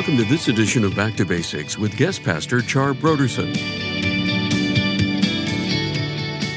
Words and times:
Welcome 0.00 0.16
to 0.16 0.24
this 0.24 0.48
edition 0.48 0.82
of 0.82 0.96
Back 0.96 1.14
to 1.16 1.26
Basics 1.26 1.76
with 1.76 1.94
guest 1.94 2.22
pastor 2.22 2.62
Char 2.62 2.94
Brodersen. 2.94 3.52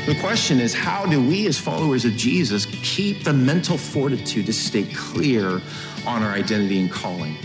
The 0.06 0.16
question 0.22 0.62
is 0.62 0.74
how 0.74 1.06
do 1.06 1.22
we, 1.22 1.46
as 1.48 1.60
followers 1.60 2.06
of 2.06 2.14
Jesus, 2.14 2.66
keep 2.84 3.26
the 3.26 3.34
mental 3.34 3.78
fortitude 3.78 4.46
to 4.46 4.54
stay 4.54 4.84
clear 4.84 5.62
on 6.08 6.24
our 6.24 6.32
identity 6.32 6.80
and 6.80 6.90
calling? 6.90 7.36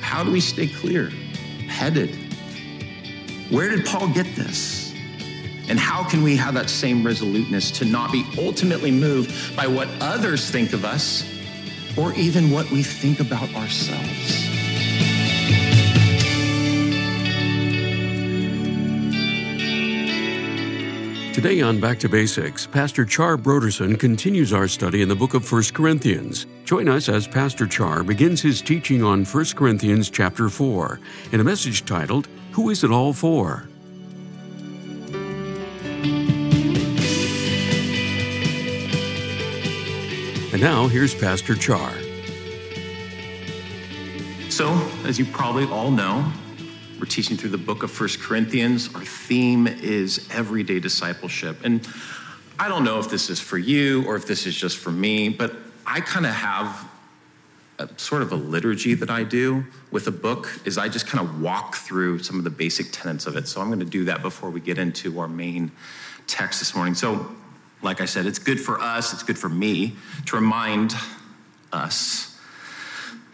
How 0.00 0.24
do 0.24 0.30
we 0.30 0.40
stay 0.40 0.66
clear, 0.66 1.10
headed? 1.68 2.16
Where 3.50 3.68
did 3.68 3.84
Paul 3.84 4.08
get 4.08 4.34
this? 4.34 4.94
And 5.68 5.78
how 5.78 6.04
can 6.04 6.22
we 6.22 6.36
have 6.36 6.54
that 6.54 6.70
same 6.70 7.04
resoluteness 7.04 7.70
to 7.72 7.84
not 7.84 8.12
be 8.12 8.24
ultimately 8.38 8.92
moved 8.92 9.54
by 9.54 9.66
what 9.66 9.88
others 10.00 10.50
think 10.50 10.72
of 10.72 10.86
us 10.86 11.22
or 11.98 12.14
even 12.14 12.50
what 12.50 12.70
we 12.70 12.82
think 12.82 13.20
about 13.20 13.54
ourselves? 13.54 14.45
Today 21.36 21.60
on 21.60 21.78
Back 21.78 21.98
to 21.98 22.08
Basics, 22.08 22.66
Pastor 22.66 23.04
Char 23.04 23.36
Brodersen 23.36 24.00
continues 24.00 24.54
our 24.54 24.66
study 24.66 25.02
in 25.02 25.08
the 25.10 25.14
book 25.14 25.34
of 25.34 25.52
1 25.52 25.64
Corinthians. 25.74 26.46
Join 26.64 26.88
us 26.88 27.10
as 27.10 27.28
Pastor 27.28 27.66
Char 27.66 28.02
begins 28.02 28.40
his 28.40 28.62
teaching 28.62 29.02
on 29.02 29.26
1 29.26 29.44
Corinthians 29.54 30.08
chapter 30.08 30.48
4 30.48 30.98
in 31.32 31.40
a 31.40 31.44
message 31.44 31.84
titled, 31.84 32.26
Who 32.52 32.70
is 32.70 32.84
it 32.84 32.90
all 32.90 33.12
for? 33.12 33.68
And 40.54 40.62
now 40.62 40.88
here's 40.88 41.14
Pastor 41.14 41.54
Char. 41.54 41.92
So, 44.48 44.72
as 45.04 45.18
you 45.18 45.26
probably 45.26 45.66
all 45.66 45.90
know, 45.90 46.32
we're 46.98 47.06
teaching 47.06 47.36
through 47.36 47.50
the 47.50 47.58
book 47.58 47.82
of 47.82 47.90
First 47.90 48.20
Corinthians. 48.20 48.94
Our 48.94 49.04
theme 49.04 49.66
is 49.66 50.26
everyday 50.32 50.80
discipleship. 50.80 51.58
And 51.62 51.86
I 52.58 52.68
don't 52.68 52.84
know 52.84 52.98
if 52.98 53.10
this 53.10 53.28
is 53.28 53.38
for 53.38 53.58
you 53.58 54.06
or 54.06 54.16
if 54.16 54.26
this 54.26 54.46
is 54.46 54.56
just 54.56 54.78
for 54.78 54.90
me, 54.90 55.28
but 55.28 55.54
I 55.84 56.00
kind 56.00 56.24
of 56.24 56.32
have 56.32 56.88
a, 57.78 57.88
sort 57.98 58.22
of 58.22 58.32
a 58.32 58.36
liturgy 58.36 58.94
that 58.94 59.10
I 59.10 59.24
do 59.24 59.66
with 59.90 60.06
a 60.06 60.10
book 60.10 60.48
is 60.64 60.78
I 60.78 60.88
just 60.88 61.06
kind 61.06 61.22
of 61.22 61.42
walk 61.42 61.74
through 61.74 62.22
some 62.22 62.38
of 62.38 62.44
the 62.44 62.50
basic 62.50 62.86
tenets 62.92 63.26
of 63.26 63.36
it. 63.36 63.46
So 63.46 63.60
I'm 63.60 63.66
going 63.66 63.80
to 63.80 63.84
do 63.84 64.04
that 64.04 64.22
before 64.22 64.48
we 64.48 64.60
get 64.60 64.78
into 64.78 65.20
our 65.20 65.28
main 65.28 65.72
text 66.26 66.60
this 66.60 66.74
morning. 66.74 66.94
So, 66.94 67.30
like 67.82 68.00
I 68.00 68.06
said, 68.06 68.24
it's 68.24 68.38
good 68.38 68.58
for 68.58 68.80
us, 68.80 69.12
it's 69.12 69.22
good 69.22 69.38
for 69.38 69.50
me 69.50 69.96
to 70.24 70.36
remind 70.36 70.94
us 71.74 72.40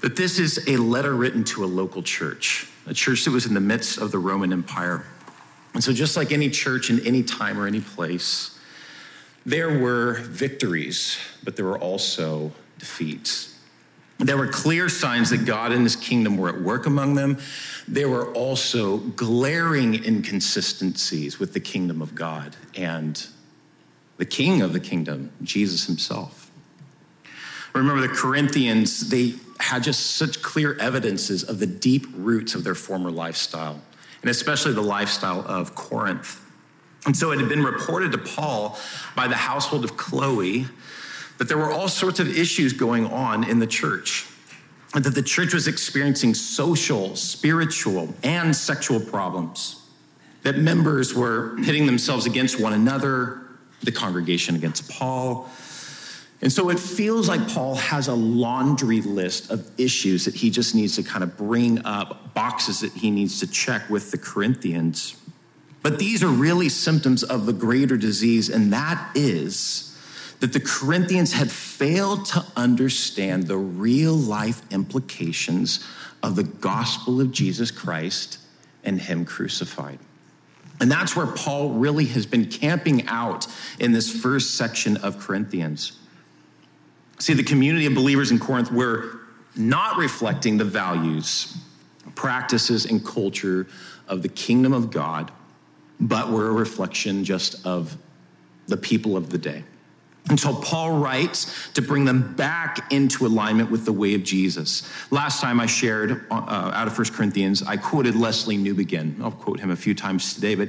that 0.00 0.16
this 0.16 0.40
is 0.40 0.68
a 0.68 0.78
letter 0.78 1.14
written 1.14 1.44
to 1.44 1.64
a 1.64 1.66
local 1.66 2.02
church 2.02 2.68
a 2.86 2.94
church 2.94 3.24
that 3.24 3.30
was 3.30 3.46
in 3.46 3.54
the 3.54 3.60
midst 3.60 3.98
of 3.98 4.10
the 4.10 4.18
Roman 4.18 4.52
Empire. 4.52 5.04
And 5.74 5.82
so, 5.82 5.92
just 5.92 6.16
like 6.16 6.32
any 6.32 6.50
church 6.50 6.90
in 6.90 7.00
any 7.06 7.22
time 7.22 7.58
or 7.58 7.66
any 7.66 7.80
place, 7.80 8.58
there 9.46 9.78
were 9.78 10.14
victories, 10.20 11.18
but 11.42 11.56
there 11.56 11.64
were 11.64 11.78
also 11.78 12.52
defeats. 12.78 13.58
There 14.18 14.36
were 14.36 14.48
clear 14.48 14.88
signs 14.88 15.30
that 15.30 15.46
God 15.46 15.72
and 15.72 15.82
his 15.82 15.96
kingdom 15.96 16.36
were 16.36 16.48
at 16.48 16.60
work 16.60 16.86
among 16.86 17.14
them. 17.14 17.38
There 17.88 18.08
were 18.08 18.32
also 18.34 18.98
glaring 18.98 20.04
inconsistencies 20.04 21.40
with 21.40 21.54
the 21.54 21.60
kingdom 21.60 22.00
of 22.00 22.14
God 22.14 22.54
and 22.76 23.26
the 24.18 24.24
king 24.24 24.62
of 24.62 24.72
the 24.72 24.80
kingdom, 24.80 25.32
Jesus 25.42 25.86
himself. 25.86 26.41
Remember, 27.74 28.00
the 28.00 28.08
Corinthians, 28.08 29.08
they 29.08 29.34
had 29.58 29.82
just 29.82 30.16
such 30.16 30.42
clear 30.42 30.76
evidences 30.78 31.42
of 31.42 31.58
the 31.58 31.66
deep 31.66 32.06
roots 32.14 32.54
of 32.54 32.64
their 32.64 32.74
former 32.74 33.10
lifestyle, 33.10 33.80
and 34.20 34.30
especially 34.30 34.72
the 34.72 34.82
lifestyle 34.82 35.40
of 35.46 35.74
Corinth. 35.74 36.40
And 37.06 37.16
so 37.16 37.32
it 37.32 37.40
had 37.40 37.48
been 37.48 37.64
reported 37.64 38.12
to 38.12 38.18
Paul 38.18 38.78
by 39.16 39.26
the 39.26 39.34
household 39.34 39.84
of 39.84 39.96
Chloe 39.96 40.66
that 41.38 41.48
there 41.48 41.58
were 41.58 41.72
all 41.72 41.88
sorts 41.88 42.20
of 42.20 42.36
issues 42.36 42.72
going 42.72 43.06
on 43.06 43.44
in 43.44 43.58
the 43.58 43.66
church, 43.66 44.26
and 44.94 45.02
that 45.04 45.14
the 45.14 45.22
church 45.22 45.54
was 45.54 45.66
experiencing 45.66 46.34
social, 46.34 47.16
spiritual, 47.16 48.14
and 48.22 48.54
sexual 48.54 49.00
problems, 49.00 49.80
that 50.42 50.58
members 50.58 51.14
were 51.14 51.56
pitting 51.64 51.86
themselves 51.86 52.26
against 52.26 52.60
one 52.60 52.74
another, 52.74 53.42
the 53.82 53.92
congregation 53.92 54.54
against 54.54 54.88
Paul 54.88 55.48
and 56.42 56.52
so 56.52 56.70
it 56.70 56.80
feels 56.80 57.28
like 57.28 57.46
Paul 57.48 57.76
has 57.76 58.08
a 58.08 58.14
laundry 58.14 59.00
list 59.00 59.52
of 59.52 59.70
issues 59.78 60.24
that 60.24 60.34
he 60.34 60.50
just 60.50 60.74
needs 60.74 60.96
to 60.96 61.04
kind 61.04 61.22
of 61.22 61.36
bring 61.36 61.84
up, 61.86 62.34
boxes 62.34 62.80
that 62.80 62.92
he 62.92 63.12
needs 63.12 63.38
to 63.40 63.46
check 63.46 63.88
with 63.88 64.10
the 64.10 64.18
Corinthians. 64.18 65.14
But 65.82 66.00
these 66.00 66.24
are 66.24 66.28
really 66.28 66.68
symptoms 66.68 67.22
of 67.22 67.46
the 67.46 67.52
greater 67.52 67.96
disease, 67.96 68.48
and 68.48 68.72
that 68.72 69.12
is 69.14 69.96
that 70.40 70.52
the 70.52 70.60
Corinthians 70.60 71.32
had 71.32 71.48
failed 71.48 72.24
to 72.26 72.44
understand 72.56 73.46
the 73.46 73.56
real 73.56 74.14
life 74.14 74.62
implications 74.72 75.86
of 76.24 76.34
the 76.34 76.42
gospel 76.42 77.20
of 77.20 77.30
Jesus 77.30 77.70
Christ 77.70 78.38
and 78.82 79.00
Him 79.00 79.24
crucified. 79.24 80.00
And 80.80 80.90
that's 80.90 81.14
where 81.14 81.28
Paul 81.28 81.70
really 81.70 82.06
has 82.06 82.26
been 82.26 82.46
camping 82.46 83.06
out 83.06 83.46
in 83.78 83.92
this 83.92 84.10
first 84.10 84.56
section 84.56 84.96
of 84.96 85.20
Corinthians. 85.20 85.92
See, 87.18 87.34
the 87.34 87.42
community 87.42 87.86
of 87.86 87.94
believers 87.94 88.30
in 88.30 88.38
Corinth 88.38 88.72
were 88.72 89.20
not 89.54 89.96
reflecting 89.96 90.56
the 90.58 90.64
values, 90.64 91.56
practices, 92.14 92.86
and 92.86 93.04
culture 93.04 93.66
of 94.08 94.22
the 94.22 94.28
kingdom 94.28 94.72
of 94.72 94.90
God, 94.90 95.30
but 96.00 96.30
were 96.30 96.48
a 96.48 96.52
reflection 96.52 97.24
just 97.24 97.64
of 97.66 97.96
the 98.66 98.76
people 98.76 99.16
of 99.16 99.30
the 99.30 99.38
day. 99.38 99.62
And 100.28 100.38
so 100.38 100.54
Paul 100.54 100.98
writes 101.00 101.70
to 101.72 101.82
bring 101.82 102.04
them 102.04 102.34
back 102.34 102.92
into 102.92 103.26
alignment 103.26 103.70
with 103.70 103.84
the 103.84 103.92
way 103.92 104.14
of 104.14 104.22
Jesus. 104.22 104.88
Last 105.10 105.40
time 105.40 105.58
I 105.58 105.66
shared 105.66 106.24
uh, 106.30 106.34
out 106.74 106.86
of 106.86 106.96
1 106.96 107.08
Corinthians, 107.08 107.62
I 107.62 107.76
quoted 107.76 108.14
Lesslie 108.14 108.58
Newbigin. 108.58 109.20
I'll 109.20 109.32
quote 109.32 109.58
him 109.58 109.70
a 109.70 109.76
few 109.76 109.94
times 109.94 110.34
today, 110.34 110.54
but 110.54 110.68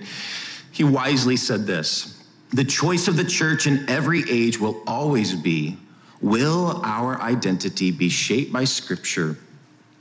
he 0.71 0.83
wisely 0.83 1.37
said 1.37 1.67
this 1.67 2.23
The 2.51 2.63
choice 2.63 3.07
of 3.07 3.15
the 3.15 3.23
church 3.23 3.67
in 3.67 3.87
every 3.87 4.23
age 4.29 4.59
will 4.59 4.81
always 4.87 5.35
be 5.35 5.77
Will 6.23 6.79
our 6.85 7.21
identity 7.21 7.91
be 7.91 8.07
shaped 8.07 8.53
by 8.53 8.63
scripture 8.63 9.37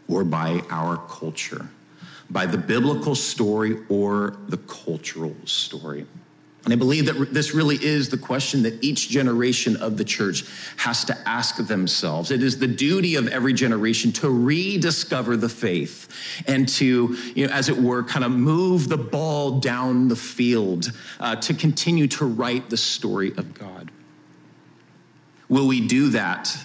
or 0.07 0.23
by 0.23 0.63
our 0.71 0.97
culture? 0.97 1.69
By 2.31 2.47
the 2.47 2.57
biblical 2.57 3.17
story 3.17 3.79
or 3.89 4.37
the 4.47 4.59
cultural 4.59 5.35
story? 5.47 6.07
And 6.65 6.73
I 6.73 6.77
believe 6.77 7.07
that 7.07 7.35
this 7.35 7.55
really 7.55 7.75
is 7.75 8.09
the 8.09 8.17
question 8.17 8.63
that 8.63 8.85
each 8.85 9.09
generation 9.09 9.77
of 9.79 9.97
the 9.97 10.05
church 10.05 10.45
has 10.77 11.05
to 11.07 11.29
ask 11.29 11.57
themselves. 11.57 12.31
It 12.31 12.41
is 12.41 12.57
the 12.57 12.69
duty 12.69 13.17
of 13.17 13.27
every 13.27 13.53
generation 13.53 14.13
to 14.13 14.31
rediscover 14.31 15.37
the 15.37 15.49
faith 15.49 16.09
and 16.47 16.69
to, 16.69 17.17
you 17.35 17.49
know, 17.49 17.53
as 17.53 17.69
it 17.69 17.77
were, 17.77 18.05
kind 18.05 18.25
of 18.25 18.31
move 18.31 18.89
the 18.89 18.97
ball 18.97 19.59
down 19.59 20.07
the 20.07 20.15
field 20.15 20.93
uh, 21.19 21.35
to 21.35 21.53
continue 21.53 22.07
to 22.07 22.27
write 22.27 22.71
the 22.71 22.77
story 22.77 23.33
of 23.37 23.55
God. 23.55 23.91
Will 25.53 25.67
we 25.67 25.87
do 25.87 26.09
that 26.09 26.57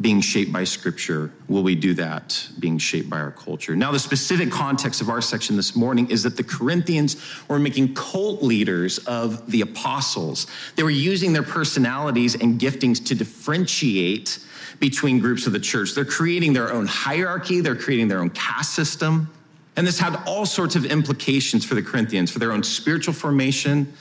being 0.00 0.20
shaped 0.20 0.52
by 0.52 0.62
scripture? 0.62 1.32
Will 1.48 1.64
we 1.64 1.74
do 1.74 1.92
that 1.94 2.48
being 2.60 2.78
shaped 2.78 3.10
by 3.10 3.18
our 3.18 3.32
culture? 3.32 3.74
Now, 3.74 3.90
the 3.90 3.98
specific 3.98 4.52
context 4.52 5.00
of 5.00 5.10
our 5.10 5.20
section 5.20 5.56
this 5.56 5.74
morning 5.74 6.08
is 6.08 6.22
that 6.22 6.36
the 6.36 6.44
Corinthians 6.44 7.16
were 7.48 7.58
making 7.58 7.94
cult 7.94 8.40
leaders 8.40 8.98
of 8.98 9.50
the 9.50 9.62
apostles. 9.62 10.46
They 10.76 10.84
were 10.84 10.90
using 10.90 11.32
their 11.32 11.42
personalities 11.42 12.36
and 12.36 12.60
giftings 12.60 13.04
to 13.06 13.16
differentiate 13.16 14.38
between 14.78 15.18
groups 15.18 15.48
of 15.48 15.52
the 15.52 15.58
church. 15.58 15.96
They're 15.96 16.04
creating 16.04 16.52
their 16.52 16.72
own 16.72 16.86
hierarchy, 16.86 17.60
they're 17.60 17.74
creating 17.74 18.06
their 18.06 18.20
own 18.20 18.30
caste 18.30 18.72
system. 18.72 19.32
And 19.74 19.84
this 19.84 19.98
had 19.98 20.14
all 20.28 20.46
sorts 20.46 20.76
of 20.76 20.84
implications 20.84 21.64
for 21.64 21.74
the 21.74 21.82
Corinthians, 21.82 22.30
for 22.30 22.38
their 22.38 22.52
own 22.52 22.62
spiritual 22.62 23.14
formation, 23.14 23.92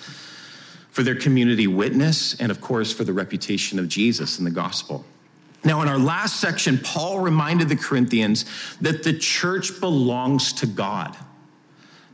for 0.98 1.04
their 1.04 1.14
community 1.14 1.68
witness, 1.68 2.34
and 2.42 2.50
of 2.50 2.60
course, 2.60 2.92
for 2.92 3.04
the 3.04 3.14
reputation 3.14 3.78
of 3.78 3.88
Jesus 3.88 4.40
and 4.40 4.48
the 4.48 4.52
gospel. 4.52 5.06
Now, 5.64 5.84
in 5.84 5.88
our 5.88 6.00
last 6.00 6.40
section, 6.40 6.80
Paul 6.80 7.20
reminded 7.20 7.70
the 7.70 7.76
Corinthians 7.76 8.46
that 8.82 9.04
the 9.04 9.14
church 9.14 9.80
belongs 9.80 10.54
to 10.54 10.66
God, 10.66 11.16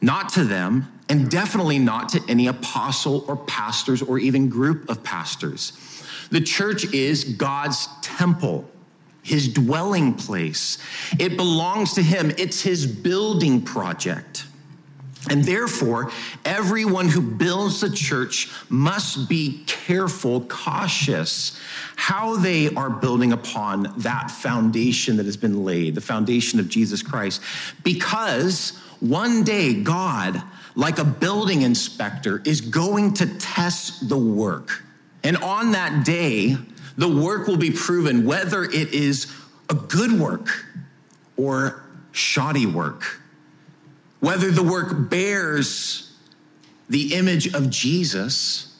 not 0.01 0.27
to 0.33 0.43
them, 0.43 0.91
and 1.07 1.31
definitely 1.31 1.79
not 1.79 2.09
to 2.09 2.21
any 2.27 2.47
apostle 2.47 3.23
or 3.29 3.37
pastors 3.37 4.01
or 4.01 4.19
even 4.19 4.49
group 4.49 4.89
of 4.89 5.01
pastors. 5.01 5.71
The 6.31 6.41
church 6.41 6.93
is 6.93 7.23
God's 7.23 7.87
temple, 8.01 8.69
his 9.21 9.47
dwelling 9.47 10.13
place. 10.13 10.77
It 11.19 11.37
belongs 11.37 11.93
to 11.93 12.03
him, 12.03 12.33
it's 12.37 12.61
his 12.61 12.85
building 12.85 13.61
project. 13.61 14.43
And 15.29 15.43
therefore, 15.45 16.11
everyone 16.43 17.07
who 17.07 17.21
builds 17.21 17.79
the 17.79 17.89
church 17.89 18.49
must 18.69 19.29
be 19.29 19.63
careful, 19.65 20.41
cautious 20.41 21.57
how 21.95 22.35
they 22.37 22.73
are 22.75 22.89
building 22.89 23.31
upon 23.31 23.93
that 23.99 24.29
foundation 24.29 25.17
that 25.17 25.25
has 25.25 25.37
been 25.37 25.63
laid, 25.63 25.95
the 25.95 26.01
foundation 26.01 26.59
of 26.59 26.67
Jesus 26.67 27.01
Christ. 27.01 27.41
Because 27.83 28.77
one 28.99 29.43
day, 29.43 29.73
God, 29.73 30.41
like 30.75 30.99
a 30.99 31.05
building 31.05 31.61
inspector, 31.61 32.41
is 32.45 32.59
going 32.59 33.13
to 33.15 33.25
test 33.37 34.09
the 34.09 34.17
work. 34.17 34.83
And 35.23 35.37
on 35.37 35.71
that 35.71 36.05
day, 36.05 36.57
the 36.97 37.07
work 37.07 37.47
will 37.47 37.57
be 37.57 37.71
proven 37.71 38.25
whether 38.25 38.63
it 38.63 38.93
is 38.93 39.31
a 39.69 39.73
good 39.73 40.19
work 40.19 40.65
or 41.37 41.81
shoddy 42.11 42.65
work 42.65 43.21
whether 44.23 44.51
the 44.51 44.63
work 44.63 45.09
bears 45.09 46.09
the 46.87 47.13
image 47.13 47.53
of 47.53 47.69
Jesus 47.69 48.73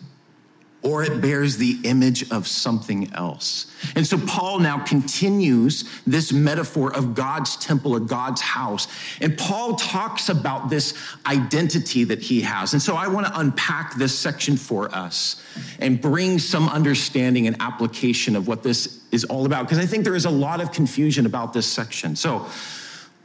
or 0.84 1.04
it 1.04 1.20
bears 1.20 1.58
the 1.58 1.80
image 1.84 2.32
of 2.32 2.48
something 2.48 3.12
else. 3.14 3.70
And 3.98 4.08
so 4.08 4.18
Paul 4.18 4.60
now 4.60 4.80
continues 4.86 5.84
this 6.08 6.32
metaphor 6.32 6.96
of 6.96 7.14
God's 7.14 7.58
temple 7.58 7.92
or 7.92 8.00
God's 8.00 8.40
house. 8.40 8.88
And 9.20 9.38
Paul 9.38 9.76
talks 9.76 10.30
about 10.30 10.70
this 10.70 10.94
identity 11.26 12.06
that 12.06 12.22
he 12.22 12.40
has. 12.40 12.72
And 12.72 12.82
so 12.82 12.96
I 12.96 13.10
want 13.10 13.28
to 13.28 13.38
unpack 13.38 13.96
this 13.96 14.18
section 14.18 14.56
for 14.56 14.96
us 14.96 15.44
and 15.80 16.00
bring 16.00 16.40
some 16.40 16.70
understanding 16.70 17.48
and 17.48 17.58
application 17.60 18.38
of 18.38 18.48
what 18.48 18.64
this 18.64 19.04
is 19.12 19.26
all 19.26 19.46
about, 19.46 19.66
because 19.66 19.80
I 19.80 19.86
think 19.86 20.06
there 20.06 20.16
is 20.16 20.26
a 20.26 20.30
lot 20.30 20.62
of 20.62 20.72
confusion 20.72 21.26
about 21.26 21.52
this 21.52 21.66
section. 21.66 22.16
So 22.16 22.48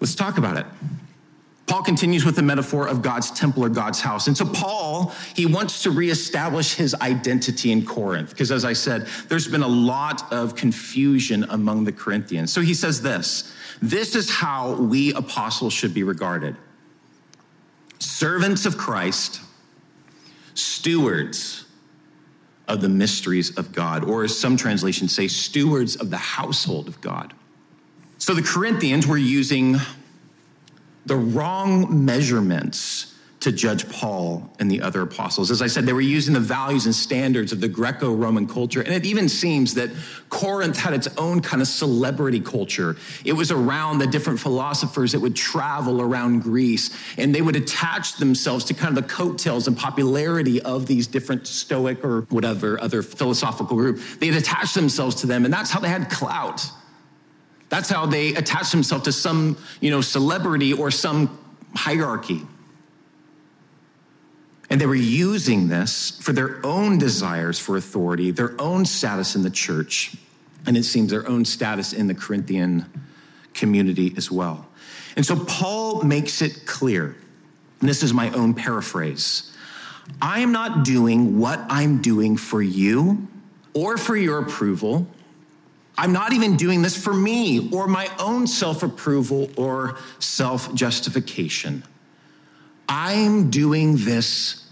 let's 0.01 0.17
talk 0.17 0.37
about 0.37 0.57
it. 0.57 0.67
Paul 1.69 1.83
continues 1.83 2.25
with 2.25 2.35
the 2.35 2.43
metaphor 2.43 2.89
of 2.89 3.03
God's 3.03 3.31
temple 3.31 3.63
or 3.63 3.69
God's 3.69 4.01
house. 4.01 4.27
And 4.27 4.37
so, 4.37 4.47
Paul, 4.47 5.13
he 5.37 5.45
wants 5.45 5.83
to 5.83 5.91
reestablish 5.91 6.75
his 6.75 6.95
identity 6.95 7.71
in 7.71 7.85
Corinth, 7.85 8.31
because 8.31 8.51
as 8.51 8.65
I 8.65 8.73
said, 8.73 9.07
there's 9.29 9.47
been 9.47 9.63
a 9.63 9.69
lot 9.69 10.33
of 10.33 10.57
confusion 10.57 11.45
among 11.51 11.85
the 11.85 11.93
Corinthians. 11.93 12.53
So, 12.53 12.63
he 12.63 12.75
says 12.75 13.03
this 13.03 13.53
this 13.83 14.17
is 14.17 14.31
how 14.31 14.75
we 14.75 15.13
apostles 15.13 15.73
should 15.73 15.95
be 15.95 16.03
regarded 16.03 16.57
servants 17.99 18.65
of 18.65 18.79
Christ, 18.79 19.41
stewards 20.55 21.67
of 22.67 22.81
the 22.81 22.89
mysteries 22.89 23.57
of 23.57 23.73
God, 23.73 24.05
or 24.05 24.25
as 24.25 24.39
some 24.39 24.57
translations 24.57 25.15
say, 25.15 25.29
stewards 25.29 25.97
of 25.97 26.11
the 26.11 26.17
household 26.17 26.89
of 26.89 27.01
God. 27.01 27.35
So, 28.17 28.35
the 28.35 28.43
Corinthians 28.43 29.07
were 29.07 29.19
using 29.19 29.77
the 31.09 31.17
wrong 31.17 32.05
measurements 32.05 33.15
to 33.41 33.53
judge 33.53 33.89
Paul 33.89 34.51
and 34.59 34.69
the 34.69 34.83
other 34.83 35.03
apostles. 35.03 35.51
As 35.51 35.63
I 35.63 35.69
said, 35.69 35.87
they 35.87 35.93
were 35.93 36.01
using 36.01 36.35
the 36.35 36.41
values 36.41 36.87
and 36.87 36.95
standards 36.95 37.53
of 37.53 37.61
the 37.61 37.69
Greco 37.69 38.13
Roman 38.13 38.49
culture. 38.49 38.81
And 38.81 38.93
it 38.93 39.07
even 39.07 39.29
seems 39.29 39.75
that 39.75 39.91
Corinth 40.29 40.77
had 40.77 40.93
its 40.93 41.07
own 41.17 41.41
kind 41.41 41.63
of 41.63 41.69
celebrity 41.69 42.41
culture. 42.41 42.97
It 43.25 43.33
was 43.33 43.53
around 43.53 43.99
the 43.99 44.09
different 44.09 44.41
philosophers 44.41 45.13
that 45.13 45.21
would 45.21 45.37
travel 45.37 46.03
around 46.03 46.41
Greece 46.41 46.91
and 47.17 47.33
they 47.33 47.43
would 47.43 47.57
attach 47.57 48.17
themselves 48.17 48.65
to 48.67 48.75
kind 48.75 48.99
of 48.99 49.05
the 49.05 49.09
coattails 49.09 49.69
and 49.69 49.79
popularity 49.79 50.61
of 50.63 50.87
these 50.87 51.07
different 51.07 51.47
Stoic 51.47 52.05
or 52.05 52.23
whatever 52.31 52.81
other 52.81 53.03
philosophical 53.03 53.77
group. 53.77 54.01
They'd 54.19 54.35
attach 54.35 54.75
themselves 54.75 55.15
to 55.17 55.29
them, 55.29 55.45
and 55.45 55.55
that's 55.55 55.71
how 55.71 55.79
they 55.79 55.89
had 55.89 56.11
clout. 56.11 56.69
That's 57.69 57.91
how 57.91 58.07
they 58.07 58.35
attach 58.35 58.71
themselves 58.71 59.05
to 59.05 59.13
some, 59.13 59.57
you 59.81 59.91
know, 59.91 60.01
celebrity 60.01 60.73
or 60.73 60.91
some 60.91 61.39
hierarchy. 61.75 62.43
And 64.71 64.81
they 64.81 64.87
were 64.87 64.95
using 64.95 65.69
this 65.69 66.19
for 66.21 66.33
their 66.33 66.65
own 66.65 66.99
desires 66.99 67.59
for 67.59 67.77
authority, 67.77 68.31
their 68.31 68.59
own 68.61 68.85
status 68.85 69.35
in 69.35 69.43
the 69.43 69.51
church, 69.51 70.15
and 70.67 70.77
it 70.77 70.85
seems 70.85 71.11
their 71.11 71.27
own 71.29 71.45
status 71.45 71.93
in 71.93 72.07
the 72.07 72.15
Corinthian 72.15 72.87
community 73.55 74.13
as 74.17 74.31
well. 74.31 74.67
And 75.17 75.25
so 75.25 75.43
Paul 75.45 76.03
makes 76.03 76.43
it 76.43 76.67
clear, 76.67 77.17
and 77.81 77.89
this 77.89 78.03
is 78.03 78.13
my 78.13 78.31
own 78.31 78.55
paraphrase 78.55 79.53
I 80.23 80.41
am 80.41 80.53
not 80.53 80.85
doing 80.85 81.39
what 81.39 81.61
I'm 81.69 82.01
doing 82.01 82.37
for 82.39 82.63
you 82.63 83.29
or 83.75 83.99
for 83.99 84.17
your 84.17 84.39
approval 84.39 85.07
I'm 85.99 86.13
not 86.13 86.33
even 86.33 86.57
doing 86.57 86.81
this 86.81 86.97
for 86.97 87.13
me 87.13 87.71
or 87.73 87.89
my 87.89 88.09
own 88.21 88.47
self 88.47 88.85
approval 88.85 89.51
or 89.57 89.97
self 90.21 90.73
justification. 90.73 91.83
I'm 92.89 93.51
doing 93.51 93.97
this 93.97 94.65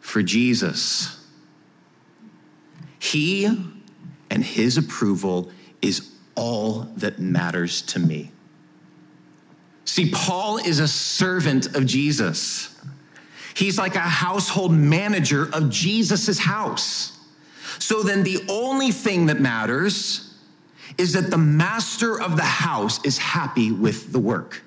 for 0.00 0.24
Jesus. 0.24 1.24
He 2.98 3.46
and 4.28 4.44
his 4.44 4.76
approval 4.76 5.52
is 5.80 6.10
all 6.34 6.88
that 6.96 7.20
matters 7.20 7.80
to 7.82 8.00
me. 8.00 8.32
See, 9.84 10.10
Paul 10.10 10.58
is 10.58 10.80
a 10.80 10.88
servant 10.88 11.76
of 11.76 11.86
Jesus. 11.86 12.76
He's 13.54 13.78
like 13.78 13.94
a 13.94 14.00
household 14.00 14.72
manager 14.72 15.48
of 15.52 15.70
Jesus' 15.70 16.40
house. 16.40 17.16
So 17.78 18.02
then 18.02 18.24
the 18.24 18.44
only 18.48 18.90
thing 18.90 19.26
that 19.26 19.40
matters 19.40 20.25
is 20.98 21.12
that 21.12 21.30
the 21.30 21.38
master 21.38 22.20
of 22.20 22.36
the 22.36 22.42
house 22.42 23.04
is 23.04 23.18
happy 23.18 23.70
with 23.70 24.12
the 24.12 24.18
work. 24.18 24.62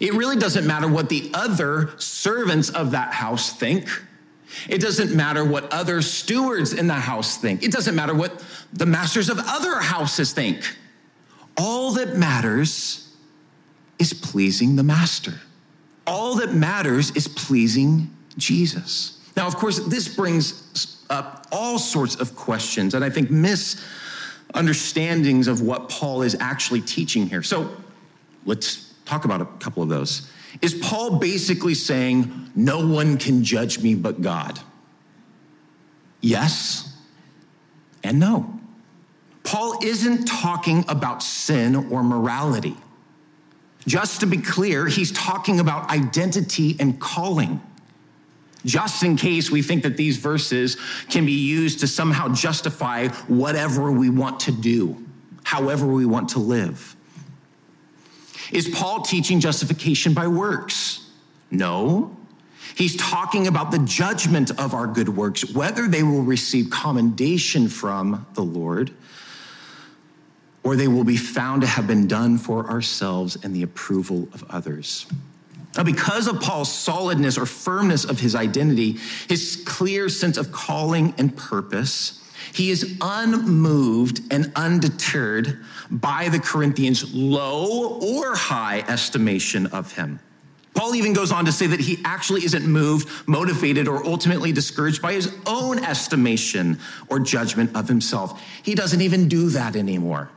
It 0.00 0.14
really 0.14 0.36
doesn't 0.36 0.66
matter 0.66 0.88
what 0.88 1.08
the 1.08 1.30
other 1.34 1.90
servants 1.98 2.70
of 2.70 2.92
that 2.92 3.12
house 3.12 3.52
think. 3.52 3.88
It 4.68 4.80
doesn't 4.80 5.14
matter 5.14 5.44
what 5.44 5.72
other 5.72 6.02
stewards 6.02 6.72
in 6.72 6.86
the 6.86 6.94
house 6.94 7.36
think. 7.36 7.62
It 7.62 7.72
doesn't 7.72 7.94
matter 7.94 8.14
what 8.14 8.44
the 8.72 8.86
masters 8.86 9.28
of 9.28 9.38
other 9.38 9.78
houses 9.80 10.32
think. 10.32 10.76
All 11.56 11.92
that 11.92 12.16
matters 12.16 13.14
is 13.98 14.12
pleasing 14.12 14.76
the 14.76 14.82
master. 14.82 15.34
All 16.06 16.36
that 16.36 16.54
matters 16.54 17.10
is 17.12 17.28
pleasing 17.28 18.10
Jesus. 18.36 19.18
Now, 19.36 19.46
of 19.46 19.56
course, 19.56 19.78
this 19.78 20.14
brings 20.14 21.04
up 21.10 21.46
all 21.52 21.78
sorts 21.78 22.16
of 22.16 22.34
questions 22.34 22.94
and 22.94 23.04
I 23.04 23.10
think 23.10 23.30
miss 23.30 23.84
understandings 24.54 25.48
of 25.48 25.60
what 25.60 25.88
Paul 25.88 26.22
is 26.22 26.36
actually 26.40 26.80
teaching 26.80 27.26
here. 27.26 27.42
So 27.42 27.76
let's 28.44 28.92
talk 29.04 29.24
about 29.24 29.40
a 29.40 29.46
couple 29.58 29.82
of 29.82 29.88
those. 29.88 30.30
Is 30.62 30.74
Paul 30.74 31.18
basically 31.18 31.74
saying, 31.74 32.50
no 32.56 32.86
one 32.86 33.16
can 33.16 33.44
judge 33.44 33.80
me 33.80 33.94
but 33.94 34.20
God? 34.20 34.58
Yes 36.20 36.90
and 38.02 38.18
no. 38.18 38.58
Paul 39.42 39.78
isn't 39.82 40.26
talking 40.26 40.84
about 40.88 41.22
sin 41.22 41.74
or 41.74 42.02
morality. 42.02 42.76
Just 43.86 44.20
to 44.20 44.26
be 44.26 44.36
clear, 44.38 44.86
he's 44.86 45.10
talking 45.12 45.60
about 45.60 45.90
identity 45.90 46.76
and 46.78 47.00
calling 47.00 47.60
just 48.64 49.02
in 49.02 49.16
case 49.16 49.50
we 49.50 49.62
think 49.62 49.82
that 49.82 49.96
these 49.96 50.16
verses 50.16 50.76
can 51.08 51.26
be 51.26 51.32
used 51.32 51.80
to 51.80 51.86
somehow 51.86 52.28
justify 52.28 53.08
whatever 53.28 53.90
we 53.90 54.10
want 54.10 54.40
to 54.40 54.52
do, 54.52 54.96
however 55.44 55.86
we 55.86 56.06
want 56.06 56.30
to 56.30 56.38
live. 56.38 56.96
Is 58.52 58.68
Paul 58.68 59.02
teaching 59.02 59.40
justification 59.40 60.12
by 60.12 60.26
works? 60.26 61.08
No. 61.50 62.16
He's 62.74 62.96
talking 62.96 63.46
about 63.46 63.70
the 63.70 63.78
judgment 63.80 64.50
of 64.58 64.74
our 64.74 64.86
good 64.86 65.08
works, 65.08 65.54
whether 65.54 65.88
they 65.88 66.02
will 66.02 66.22
receive 66.22 66.70
commendation 66.70 67.68
from 67.68 68.26
the 68.34 68.42
Lord 68.42 68.92
or 70.62 70.76
they 70.76 70.88
will 70.88 71.04
be 71.04 71.16
found 71.16 71.62
to 71.62 71.68
have 71.68 71.86
been 71.86 72.06
done 72.06 72.36
for 72.36 72.68
ourselves 72.68 73.36
and 73.42 73.54
the 73.54 73.62
approval 73.62 74.28
of 74.32 74.44
others. 74.50 75.06
Now, 75.76 75.84
because 75.84 76.26
of 76.26 76.40
Paul's 76.40 76.72
solidness 76.72 77.38
or 77.38 77.46
firmness 77.46 78.04
of 78.04 78.18
his 78.18 78.34
identity, 78.34 78.98
his 79.28 79.62
clear 79.64 80.08
sense 80.08 80.36
of 80.36 80.50
calling 80.50 81.14
and 81.16 81.36
purpose, 81.36 82.20
he 82.52 82.70
is 82.70 82.96
unmoved 83.00 84.20
and 84.32 84.50
undeterred 84.56 85.60
by 85.90 86.28
the 86.28 86.40
Corinthians' 86.40 87.14
low 87.14 88.00
or 88.00 88.34
high 88.34 88.80
estimation 88.88 89.66
of 89.66 89.92
him. 89.92 90.18
Paul 90.74 90.94
even 90.94 91.12
goes 91.12 91.30
on 91.32 91.44
to 91.44 91.52
say 91.52 91.66
that 91.66 91.80
he 91.80 92.00
actually 92.04 92.44
isn't 92.44 92.66
moved, 92.66 93.08
motivated, 93.28 93.86
or 93.86 94.04
ultimately 94.06 94.52
discouraged 94.52 95.02
by 95.02 95.12
his 95.12 95.36
own 95.46 95.78
estimation 95.84 96.78
or 97.08 97.20
judgment 97.20 97.76
of 97.76 97.88
himself. 97.88 98.40
He 98.62 98.74
doesn't 98.74 99.00
even 99.00 99.28
do 99.28 99.50
that 99.50 99.76
anymore. 99.76 100.30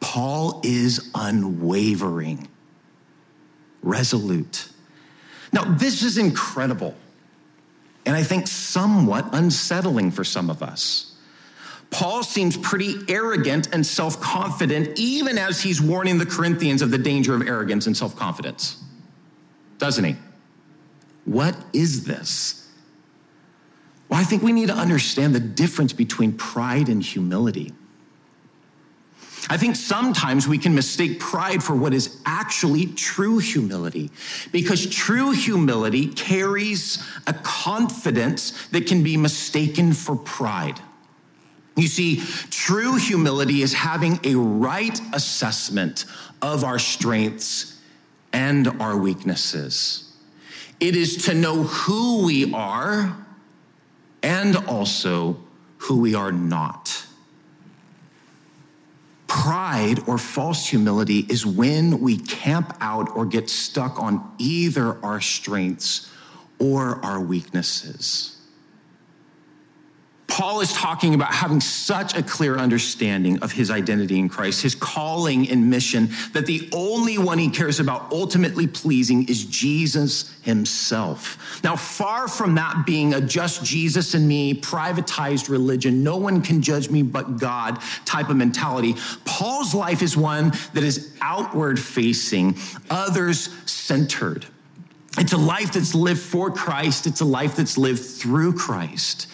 Paul 0.00 0.60
is 0.64 1.10
unwavering 1.14 2.48
resolute. 3.86 4.68
Now, 5.52 5.64
this 5.64 6.02
is 6.02 6.18
incredible, 6.18 6.94
and 8.04 8.16
I 8.16 8.22
think 8.22 8.46
somewhat 8.48 9.28
unsettling 9.32 10.10
for 10.10 10.24
some 10.24 10.50
of 10.50 10.62
us. 10.62 11.14
Paul 11.90 12.24
seems 12.24 12.56
pretty 12.56 12.96
arrogant 13.08 13.68
and 13.72 13.86
self 13.86 14.20
confident, 14.20 14.98
even 14.98 15.38
as 15.38 15.62
he's 15.62 15.80
warning 15.80 16.18
the 16.18 16.26
Corinthians 16.26 16.82
of 16.82 16.90
the 16.90 16.98
danger 16.98 17.34
of 17.34 17.46
arrogance 17.46 17.86
and 17.86 17.96
self 17.96 18.16
confidence. 18.16 18.82
doesn't 19.78 20.04
he? 20.04 20.16
What 21.24 21.56
is 21.72 22.04
this? 22.04 22.68
Well, 24.08 24.20
I 24.20 24.24
think 24.24 24.42
we 24.42 24.52
need 24.52 24.68
to 24.68 24.74
understand 24.74 25.34
the 25.34 25.40
difference 25.40 25.92
between 25.92 26.32
pride 26.32 26.88
and 26.88 27.02
humility. 27.02 27.72
I 29.48 29.56
think 29.56 29.76
sometimes 29.76 30.48
we 30.48 30.58
can 30.58 30.74
mistake 30.74 31.20
pride 31.20 31.62
for 31.62 31.76
what 31.76 31.94
is 31.94 32.20
actually 32.26 32.86
true 32.86 33.38
humility 33.38 34.10
because 34.50 34.86
true 34.86 35.30
humility 35.30 36.08
carries 36.08 37.02
a 37.26 37.32
confidence 37.32 38.66
that 38.68 38.86
can 38.86 39.04
be 39.04 39.16
mistaken 39.16 39.92
for 39.92 40.16
pride. 40.16 40.80
You 41.76 41.86
see, 41.86 42.22
true 42.50 42.96
humility 42.96 43.62
is 43.62 43.72
having 43.72 44.18
a 44.24 44.34
right 44.34 44.98
assessment 45.12 46.06
of 46.42 46.64
our 46.64 46.78
strengths 46.78 47.80
and 48.32 48.68
our 48.80 48.96
weaknesses. 48.96 50.12
It 50.80 50.96
is 50.96 51.24
to 51.26 51.34
know 51.34 51.62
who 51.62 52.24
we 52.24 52.52
are 52.52 53.16
and 54.22 54.56
also 54.56 55.38
who 55.78 56.00
we 56.00 56.14
are 56.14 56.32
not. 56.32 56.85
Pride 59.46 60.00
or 60.08 60.18
false 60.18 60.66
humility 60.66 61.20
is 61.20 61.46
when 61.46 62.00
we 62.00 62.18
camp 62.18 62.76
out 62.80 63.14
or 63.14 63.24
get 63.24 63.48
stuck 63.48 63.96
on 64.02 64.28
either 64.38 64.98
our 65.04 65.20
strengths 65.20 66.10
or 66.58 66.98
our 67.04 67.20
weaknesses. 67.20 68.35
Paul 70.36 70.60
is 70.60 70.70
talking 70.74 71.14
about 71.14 71.32
having 71.32 71.62
such 71.62 72.14
a 72.14 72.22
clear 72.22 72.58
understanding 72.58 73.38
of 73.38 73.52
his 73.52 73.70
identity 73.70 74.18
in 74.18 74.28
Christ, 74.28 74.60
his 74.60 74.74
calling 74.74 75.48
and 75.48 75.70
mission, 75.70 76.10
that 76.34 76.44
the 76.44 76.68
only 76.74 77.16
one 77.16 77.38
he 77.38 77.48
cares 77.48 77.80
about 77.80 78.12
ultimately 78.12 78.66
pleasing 78.66 79.26
is 79.30 79.46
Jesus 79.46 80.30
himself. 80.42 81.58
Now, 81.64 81.74
far 81.74 82.28
from 82.28 82.54
that 82.56 82.84
being 82.84 83.14
a 83.14 83.20
just 83.22 83.64
Jesus 83.64 84.12
and 84.12 84.28
me, 84.28 84.52
privatized 84.52 85.48
religion, 85.48 86.04
no 86.04 86.18
one 86.18 86.42
can 86.42 86.60
judge 86.60 86.90
me 86.90 87.02
but 87.02 87.38
God 87.38 87.78
type 88.04 88.28
of 88.28 88.36
mentality, 88.36 88.94
Paul's 89.24 89.74
life 89.74 90.02
is 90.02 90.18
one 90.18 90.52
that 90.74 90.84
is 90.84 91.16
outward 91.22 91.80
facing, 91.80 92.58
others 92.90 93.48
centered. 93.64 94.44
It's 95.16 95.32
a 95.32 95.38
life 95.38 95.72
that's 95.72 95.94
lived 95.94 96.20
for 96.20 96.50
Christ, 96.50 97.06
it's 97.06 97.22
a 97.22 97.24
life 97.24 97.56
that's 97.56 97.78
lived 97.78 98.04
through 98.04 98.52
Christ. 98.52 99.28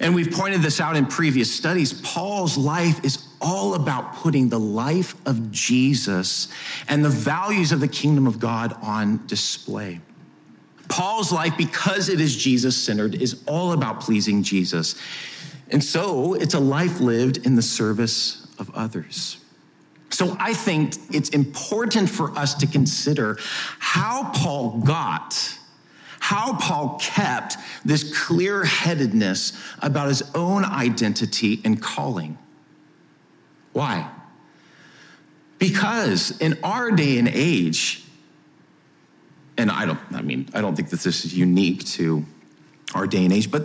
And 0.00 0.14
we've 0.14 0.30
pointed 0.30 0.62
this 0.62 0.80
out 0.80 0.96
in 0.96 1.06
previous 1.06 1.54
studies. 1.54 1.92
Paul's 1.92 2.56
life 2.58 3.04
is 3.04 3.26
all 3.40 3.74
about 3.74 4.14
putting 4.16 4.48
the 4.48 4.58
life 4.58 5.14
of 5.26 5.50
Jesus 5.50 6.48
and 6.88 7.04
the 7.04 7.10
values 7.10 7.72
of 7.72 7.80
the 7.80 7.88
kingdom 7.88 8.26
of 8.26 8.38
God 8.38 8.76
on 8.82 9.26
display. 9.26 10.00
Paul's 10.88 11.32
life, 11.32 11.56
because 11.56 12.08
it 12.08 12.20
is 12.20 12.36
Jesus 12.36 12.76
centered, 12.76 13.14
is 13.14 13.42
all 13.46 13.72
about 13.72 14.00
pleasing 14.00 14.42
Jesus. 14.42 15.00
And 15.70 15.82
so 15.82 16.34
it's 16.34 16.54
a 16.54 16.60
life 16.60 17.00
lived 17.00 17.44
in 17.44 17.56
the 17.56 17.62
service 17.62 18.46
of 18.58 18.70
others. 18.74 19.38
So 20.10 20.36
I 20.38 20.54
think 20.54 20.94
it's 21.12 21.30
important 21.30 22.08
for 22.08 22.30
us 22.38 22.54
to 22.54 22.66
consider 22.66 23.36
how 23.78 24.30
Paul 24.32 24.78
got 24.78 25.58
how 26.20 26.56
Paul 26.58 26.98
kept 27.00 27.56
this 27.84 28.16
clear 28.26 28.64
headedness 28.64 29.52
about 29.80 30.08
his 30.08 30.22
own 30.34 30.64
identity 30.64 31.60
and 31.64 31.80
calling. 31.80 32.38
Why? 33.72 34.10
Because 35.58 36.38
in 36.40 36.58
our 36.62 36.90
day 36.90 37.18
and 37.18 37.28
age, 37.28 38.04
and 39.56 39.70
I 39.70 39.86
don't, 39.86 39.98
I 40.12 40.22
mean, 40.22 40.48
I 40.54 40.60
don't 40.60 40.74
think 40.74 40.90
that 40.90 41.00
this 41.00 41.24
is 41.24 41.36
unique 41.36 41.84
to 41.86 42.24
our 42.94 43.06
day 43.06 43.24
and 43.24 43.32
age, 43.32 43.50
but 43.50 43.64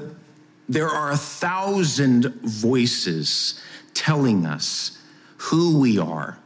there 0.70 0.88
are 0.88 1.12
a 1.12 1.18
thousand 1.18 2.34
voices 2.44 3.62
telling 3.94 4.46
us 4.46 4.98
who 5.38 5.80
we 5.80 6.00
are, 6.00 6.38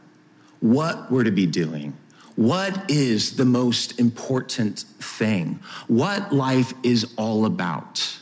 what 0.60 1.10
we're 1.10 1.24
to 1.24 1.30
be 1.30 1.46
doing, 1.46 1.96
what 2.36 2.90
is 2.90 3.36
the 3.36 3.46
most 3.46 3.98
important 3.98 4.80
thing? 5.00 5.58
What 5.88 6.32
life 6.34 6.74
is 6.82 7.12
all 7.16 7.46
about? 7.46 8.18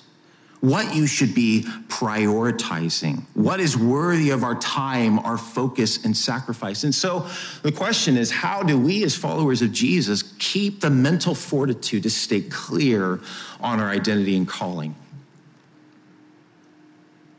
What 0.61 0.95
you 0.95 1.07
should 1.07 1.35
be 1.35 1.67
prioritizing? 1.89 3.25
What 3.35 3.61
is 3.61 3.77
worthy 3.77 4.31
of 4.31 4.45
our 4.45 4.55
time, 4.55 5.19
our 5.19 5.37
focus, 5.37 6.05
and 6.05 6.17
sacrifice? 6.17 6.85
And 6.85 6.95
so 6.95 7.29
the 7.63 7.73
question 7.73 8.17
is 8.17 8.31
how 8.31 8.63
do 8.63 8.79
we, 8.79 9.05
as 9.05 9.15
followers 9.15 9.61
of 9.61 9.73
Jesus, 9.73 10.23
keep 10.39 10.81
the 10.81 10.89
mental 10.91 11.35
fortitude 11.35 12.05
to 12.05 12.11
stay 12.11 12.41
clear 12.41 13.21
on 13.61 13.81
our 13.81 13.91
identity 13.91 14.37
and 14.37 14.49
calling? 14.49 14.95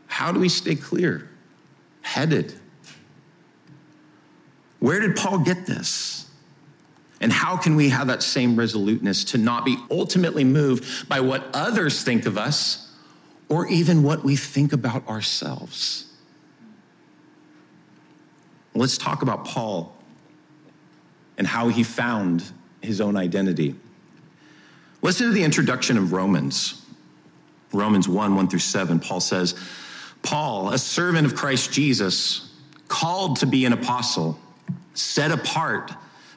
How 0.06 0.32
do 0.32 0.40
we 0.40 0.50
stay 0.50 0.76
clear, 0.76 1.30
headed? 2.02 2.54
Where 4.80 5.00
did 5.00 5.16
Paul 5.16 5.40
get 5.40 5.66
this? 5.66 6.25
And 7.22 7.32
how 7.32 7.58
can 7.58 7.76
we 7.76 7.90
have 7.90 8.08
that 8.08 8.22
same 8.22 8.56
resoluteness 8.56 9.24
to 9.26 9.38
not 9.38 9.66
be 9.66 9.78
ultimately 9.90 10.44
moved 10.44 11.08
by 11.08 11.22
what 11.22 11.46
others 11.54 12.04
think 12.04 12.26
of 12.26 12.38
us 12.38 12.92
or 13.48 13.68
even 13.68 14.04
what 14.04 14.24
we 14.24 14.36
think 14.36 14.74
about 14.74 15.08
ourselves? 15.08 16.12
Let's 18.74 18.98
talk 18.98 19.22
about 19.22 19.46
Paul 19.46 19.96
and 21.38 21.48
how 21.48 21.70
he 21.70 21.84
found 21.84 22.44
his 22.82 23.00
own 23.00 23.16
identity. 23.16 23.76
Listen 25.02 25.28
to 25.28 25.34
the 25.34 25.44
introduction 25.44 25.98
of 25.98 26.12
Romans. 26.12 26.82
Romans 27.72 28.08
1 28.08 28.36
1 28.36 28.48
through 28.50 28.60
7. 28.60 29.00
Paul 29.00 29.20
says, 29.20 29.56
Paul, 30.22 30.70
a 30.72 30.78
servant 30.78 31.26
of 31.26 31.36
Christ 31.36 31.72
Jesus, 31.72 32.54
called 32.88 33.38
to 33.38 33.46
be 33.46 33.66
an 33.66 33.74
apostle, 33.74 34.40
set 34.94 35.32
apart 35.32 35.92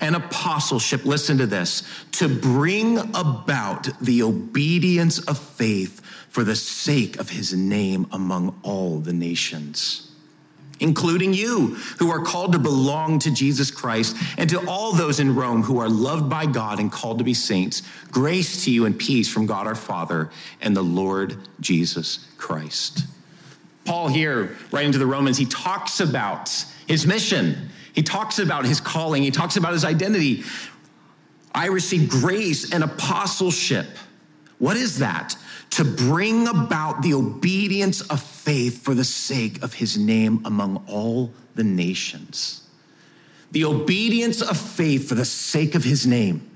and 0.00 0.16
apostleship, 0.16 1.04
listen 1.04 1.38
to 1.38 1.46
this, 1.46 1.82
to 2.12 2.28
bring 2.28 2.98
about 3.14 3.88
the 4.00 4.22
obedience 4.22 5.18
of 5.20 5.38
faith 5.38 6.00
for 6.28 6.44
the 6.44 6.56
sake 6.56 7.18
of 7.18 7.30
his 7.30 7.52
name 7.52 8.06
among 8.12 8.58
all 8.62 8.98
the 8.98 9.12
nations 9.12 10.10
including 10.80 11.32
you 11.32 11.76
who 11.98 12.10
are 12.10 12.20
called 12.20 12.52
to 12.52 12.58
belong 12.58 13.18
to 13.20 13.30
Jesus 13.30 13.70
Christ, 13.70 14.16
and 14.38 14.50
to 14.50 14.66
all 14.66 14.92
those 14.92 15.20
in 15.20 15.34
Rome 15.34 15.62
who 15.62 15.78
are 15.78 15.88
loved 15.88 16.28
by 16.28 16.46
God 16.46 16.80
and 16.80 16.90
called 16.90 17.18
to 17.18 17.24
be 17.24 17.34
saints. 17.34 17.82
Grace 18.10 18.64
to 18.64 18.70
you 18.70 18.86
and 18.86 18.98
peace 18.98 19.30
from 19.30 19.46
God 19.46 19.66
our 19.66 19.74
Father 19.74 20.30
and 20.60 20.74
the 20.74 20.82
Lord 20.82 21.36
Jesus 21.60 22.26
Christ. 22.38 23.04
Paul, 23.84 24.08
here, 24.08 24.56
writing 24.72 24.92
to 24.92 24.98
the 24.98 25.06
Romans, 25.06 25.36
he 25.36 25.46
talks 25.46 26.00
about 26.00 26.48
his 26.86 27.06
mission. 27.06 27.70
He 27.92 28.02
talks 28.02 28.38
about 28.38 28.64
his 28.64 28.80
calling, 28.80 29.22
he 29.22 29.30
talks 29.30 29.56
about 29.56 29.72
his 29.72 29.84
identity. 29.84 30.44
I 31.54 31.66
received 31.66 32.10
grace 32.10 32.72
and 32.72 32.84
apostleship. 32.84 33.86
What 34.58 34.76
is 34.76 34.98
that? 34.98 35.36
To 35.70 35.84
bring 35.84 36.46
about 36.46 37.02
the 37.02 37.14
obedience 37.14 38.02
of 38.02 38.22
faith 38.22 38.82
for 38.82 38.94
the 38.94 39.04
sake 39.04 39.62
of 39.62 39.74
his 39.74 39.96
name 39.96 40.42
among 40.44 40.84
all 40.88 41.32
the 41.54 41.64
nations. 41.64 42.68
The 43.52 43.64
obedience 43.64 44.42
of 44.42 44.56
faith 44.56 45.08
for 45.08 45.14
the 45.14 45.24
sake 45.24 45.74
of 45.74 45.82
his 45.82 46.06
name. 46.06 46.48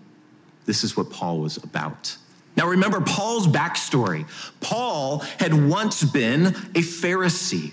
This 0.66 0.84
is 0.84 0.96
what 0.96 1.10
Paul 1.10 1.40
was 1.40 1.56
about. 1.56 2.16
Now 2.56 2.68
remember 2.68 3.00
Paul's 3.00 3.48
backstory. 3.48 4.26
Paul 4.60 5.18
had 5.38 5.68
once 5.68 6.04
been 6.04 6.46
a 6.46 6.82
Pharisee 6.82 7.72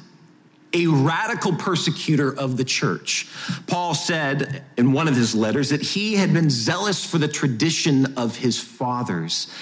a 0.73 0.87
radical 0.87 1.53
persecutor 1.53 2.37
of 2.37 2.57
the 2.57 2.63
church. 2.63 3.27
Paul 3.67 3.93
said 3.93 4.63
in 4.77 4.93
one 4.93 5.07
of 5.07 5.15
his 5.15 5.35
letters 5.35 5.69
that 5.69 5.81
he 5.81 6.15
had 6.15 6.33
been 6.33 6.49
zealous 6.49 7.05
for 7.05 7.17
the 7.17 7.27
tradition 7.27 8.17
of 8.17 8.37
his 8.37 8.59
fathers. 8.59 9.53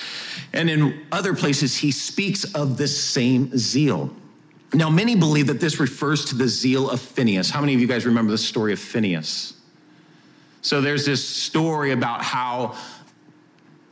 And 0.54 0.70
in 0.70 1.06
other 1.12 1.34
places, 1.34 1.78
he 1.78 1.92
speaks 1.92 2.44
of 2.54 2.78
this 2.78 3.02
same 3.02 3.58
zeal. 3.58 4.14
Now, 4.74 4.90
many 4.90 5.16
believe 5.16 5.48
that 5.48 5.60
this 5.60 5.80
refers 5.80 6.26
to 6.26 6.36
the 6.36 6.48
zeal 6.48 6.90
of 6.90 7.02
Phineas. 7.02 7.50
How 7.50 7.60
many 7.60 7.74
of 7.74 7.80
you 7.80 7.88
guys 7.88 8.06
remember 8.06 8.32
the 8.32 8.38
story 8.38 8.72
of 8.72 8.80
Phineas? 8.80 9.54
So 10.62 10.82
there's 10.82 11.06
this 11.06 11.28
story 11.28 11.92
about 11.92 12.22
how 12.22 12.76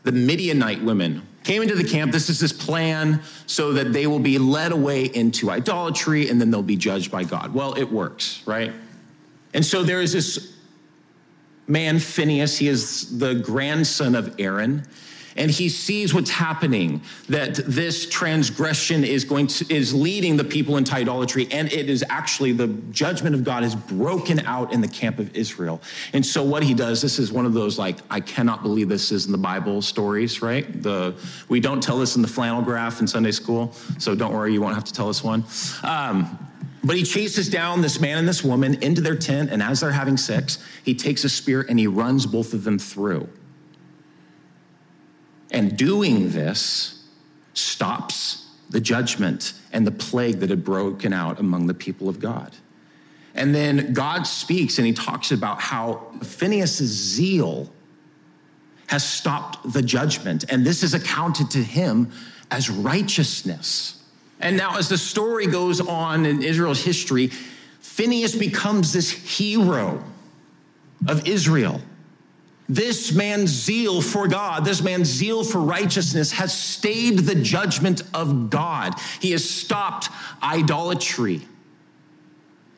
the 0.04 0.12
Midianite 0.12 0.84
women 0.84 1.27
came 1.48 1.62
into 1.62 1.76
the 1.76 1.84
camp. 1.84 2.12
This 2.12 2.30
is 2.30 2.42
this 2.42 2.52
plan 2.52 3.22
so 3.46 3.72
that 3.72 3.94
they 3.94 4.06
will 4.06 4.20
be 4.20 4.38
led 4.38 4.74
away 4.74 5.06
into 5.06 5.50
idolatry 5.50 6.28
and 6.30 6.42
then 6.42 6.52
they'll 6.52 6.62
be 6.62 6.76
judged 6.76 7.10
by 7.10 7.24
God. 7.24 7.54
Well, 7.54 7.74
it 7.76 7.90
works, 7.90 8.44
right? 8.46 8.74
And 9.54 9.66
so 9.66 9.82
there 9.82 10.02
is 10.02 10.12
this 10.12 10.58
man, 11.66 12.00
Phineas. 12.00 12.58
He 12.58 12.68
is 12.68 13.18
the 13.18 13.36
grandson 13.36 14.14
of 14.14 14.36
Aaron 14.40 14.84
and 15.38 15.52
he 15.52 15.70
sees 15.70 16.14
what's 16.14 16.30
happening 16.30 17.02
that 17.30 17.56
this 17.66 18.10
transgression 18.10 19.04
is 19.04 19.24
going 19.24 19.48
to 19.48 19.74
is 19.74 19.94
leading 19.94 20.38
the 20.38 20.44
people 20.44 20.78
into 20.78 20.94
idolatry 20.94 21.48
and 21.52 21.72
it 21.72 21.90
is 21.90 22.04
actually 22.10 22.52
the 22.52 22.68
judgment 22.92 23.36
of 23.36 23.44
god 23.44 23.64
is 23.64 23.76
broken 23.76 24.40
out 24.42 24.74
in 24.74 24.82
the 24.82 24.88
camp 24.88 25.20
of 25.20 25.36
israel. 25.36 25.82
And 26.14 26.26
so 26.26 26.44
what 26.44 26.64
he 26.64 26.74
does 26.74 27.02
this 27.02 27.20
is 27.20 27.32
one 27.32 27.46
of 27.46 27.54
those 27.54 27.78
like 27.78 27.98
i 28.10 28.20
cannot 28.20 28.64
believe 28.64 28.90
this 28.90 29.12
is 29.12 29.26
in 29.26 29.32
the 29.32 29.38
bible 29.38 29.82
stories 29.82 30.42
right? 30.42 30.82
The 30.84 31.16
we 31.50 31.60
don't 31.60 31.82
tell 31.82 31.98
this 31.98 32.16
in 32.16 32.22
the 32.22 32.28
flannel 32.28 32.62
graph 32.62 33.00
in 33.00 33.08
sunday 33.08 33.32
school 33.32 33.74
so 33.98 34.16
don't 34.16 34.34
worry 34.34 34.54
you 34.54 34.62
won't 34.62 34.76
have 34.76 34.86
to 34.86 34.94
tell 34.94 35.10
us 35.10 35.24
one. 35.24 35.44
Um, 35.84 36.38
but 36.84 36.96
he 36.96 37.04
chases 37.04 37.50
down 37.50 37.82
this 37.82 38.00
man 38.00 38.18
and 38.18 38.28
this 38.28 38.44
woman 38.44 38.82
into 38.82 39.02
their 39.02 39.16
tent, 39.18 39.52
and 39.52 39.62
as 39.62 39.82
they're 39.82 39.92
having 39.92 40.16
sex, 40.16 40.64
he 40.86 40.96
takes 40.96 41.26
a 41.26 41.30
spear 41.30 41.66
and 41.68 41.78
he 41.78 41.88
runs 41.88 42.26
both 42.26 42.54
of 42.54 42.64
them 42.64 42.80
through. 42.80 43.28
And 45.58 45.76
doing 45.76 46.30
this 46.30 47.04
stops 47.56 48.46
the 48.70 48.80
judgment 48.80 49.54
and 49.74 49.88
the 49.88 49.92
plague 49.92 50.40
that 50.42 50.52
had 50.52 50.64
broken 50.64 51.14
out 51.14 51.40
among 51.40 51.66
the 51.66 51.74
people 51.74 52.08
of 52.08 52.20
God. 52.20 52.56
And 53.34 53.56
then 53.56 53.92
God 53.92 54.28
speaks 54.28 54.78
and 54.78 54.86
he 54.86 54.94
talks 54.94 55.32
about 55.32 55.60
how 55.60 56.12
Phineas's 56.22 56.92
zeal 56.92 57.72
has 58.86 59.04
stopped 59.04 59.74
the 59.74 59.82
judgment, 59.82 60.46
and 60.48 60.64
this 60.64 60.84
is 60.84 60.94
accounted 60.94 61.50
to 61.50 61.64
him 61.64 62.12
as 62.52 62.70
righteousness. 62.70 64.04
And 64.40 64.58
now, 64.58 64.78
as 64.78 64.90
the 64.90 64.98
story 65.00 65.48
goes 65.48 65.82
on 65.82 66.28
in 66.28 66.44
Israel's 66.44 66.84
history, 66.84 67.32
Phineas 67.80 68.36
becomes 68.36 68.94
this 68.94 69.10
hero 69.10 70.04
of 71.08 71.28
Israel. 71.28 71.82
This 72.70 73.14
man's 73.14 73.50
zeal 73.50 74.02
for 74.02 74.28
God, 74.28 74.66
this 74.66 74.82
man's 74.82 75.08
zeal 75.08 75.44
for 75.44 75.60
righteousness 75.60 76.32
has 76.34 76.56
stayed 76.56 77.20
the 77.20 77.36
judgment 77.36 78.04
of 78.14 78.50
God. 78.50 78.94
He 79.22 79.32
has 79.32 79.50
stopped 79.50 80.10
idolatry 80.44 81.42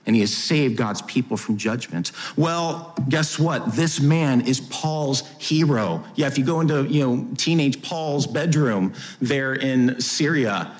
and 0.05 0.15
he 0.15 0.21
has 0.21 0.35
saved 0.35 0.75
God's 0.75 1.01
people 1.03 1.37
from 1.37 1.57
judgment. 1.57 2.11
Well, 2.35 2.95
guess 3.09 3.37
what? 3.37 3.75
This 3.75 3.99
man 3.99 4.41
is 4.41 4.59
Paul's 4.59 5.21
hero. 5.37 6.03
Yeah, 6.15 6.27
if 6.27 6.37
you 6.37 6.43
go 6.43 6.61
into, 6.61 6.85
you 6.85 7.05
know, 7.05 7.27
teenage 7.37 7.81
Paul's 7.81 8.25
bedroom 8.25 8.93
there 9.21 9.53
in 9.53 10.01
Syria, 10.01 10.75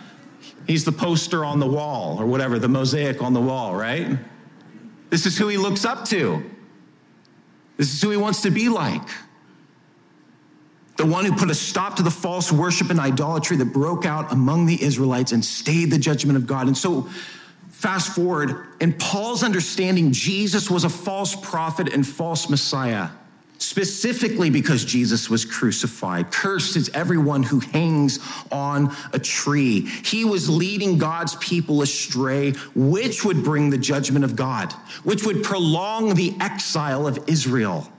he's 0.68 0.84
the 0.84 0.92
poster 0.92 1.46
on 1.46 1.60
the 1.60 1.68
wall 1.68 2.20
or 2.20 2.26
whatever, 2.26 2.58
the 2.58 2.70
mosaic 2.70 3.22
on 3.22 3.34
the 3.34 3.42
wall, 3.42 3.76
right? 3.76 4.18
This 5.10 5.26
is 5.26 5.38
who 5.38 5.48
he 5.48 5.58
looks 5.58 5.86
up 5.86 6.06
to. 6.06 6.44
This 7.80 7.94
is 7.94 8.02
who 8.02 8.10
he 8.10 8.18
wants 8.18 8.42
to 8.42 8.52
be 8.52 8.68
like. 8.68 9.08
The 10.98 11.06
one 11.06 11.24
who 11.24 11.32
put 11.32 11.50
a 11.50 11.56
stop 11.56 11.96
to 11.96 12.04
the 12.04 12.12
false 12.12 12.52
worship 12.52 12.90
and 12.90 13.00
idolatry 13.00 13.56
that 13.56 13.72
broke 13.72 14.06
out 14.06 14.34
among 14.34 14.66
the 14.66 14.84
Israelites 14.84 15.32
and 15.32 15.44
stayed 15.44 15.90
the 15.90 15.98
judgment 15.98 16.36
of 16.36 16.46
God. 16.46 16.68
And 16.68 16.78
so, 16.78 17.10
fast 17.70 18.14
forward, 18.14 18.68
in 18.82 18.92
Paul's 18.92 19.44
understanding, 19.44 20.12
Jesus 20.12 20.70
was 20.70 20.84
a 20.84 20.90
false 20.90 21.38
prophet 21.38 21.94
and 21.94 22.06
false 22.06 22.50
Messiah 22.50 23.12
specifically 23.60 24.50
because 24.50 24.84
Jesus 24.84 25.30
was 25.30 25.46
crucified. 25.46 26.32
Cursed 26.32 26.76
is 26.76 26.90
everyone 26.94 27.44
who 27.44 27.60
hangs 27.60 28.20
on 28.52 28.96
a 29.14 29.20
tree. 29.20 29.82
He 29.82 30.26
was 30.26 30.50
leading 30.50 30.98
God's 30.98 31.36
people 31.36 31.82
astray, 31.82 32.54
which 32.74 33.24
would 33.24 33.44
bring 33.44 33.70
the 33.70 33.78
judgment 33.78 34.26
of 34.26 34.36
God, 34.36 34.72
which 35.04 35.26
would 35.26 35.44
prolong 35.44 36.16
the 36.16 36.34
exile 36.40 37.06
of 37.06 37.20
Israel. 37.28 37.92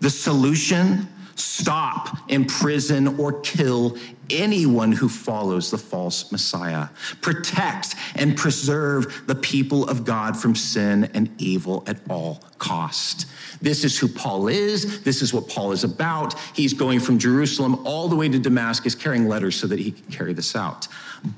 The 0.00 0.10
solution 0.10 1.08
stop, 1.34 2.30
imprison, 2.30 3.18
or 3.18 3.40
kill 3.40 3.96
anyone 4.30 4.92
who 4.92 5.08
follows 5.08 5.70
the 5.70 5.78
false 5.78 6.30
Messiah. 6.30 6.88
Protect 7.20 7.94
and 8.14 8.36
preserve 8.36 9.24
the 9.26 9.34
people 9.34 9.88
of 9.88 10.04
God 10.04 10.36
from 10.36 10.54
sin 10.54 11.10
and 11.14 11.30
evil 11.38 11.84
at 11.86 11.98
all 12.08 12.42
cost. 12.58 13.26
This 13.60 13.84
is 13.84 13.98
who 13.98 14.08
Paul 14.08 14.48
is. 14.48 15.02
This 15.02 15.22
is 15.22 15.34
what 15.34 15.48
Paul 15.48 15.72
is 15.72 15.84
about. 15.84 16.38
He's 16.54 16.72
going 16.72 17.00
from 17.00 17.18
Jerusalem 17.18 17.84
all 17.86 18.08
the 18.08 18.16
way 18.16 18.28
to 18.28 18.38
Damascus 18.38 18.94
carrying 18.94 19.26
letters 19.26 19.56
so 19.56 19.66
that 19.66 19.78
he 19.78 19.92
can 19.92 20.10
carry 20.12 20.32
this 20.32 20.54
out. 20.54 20.88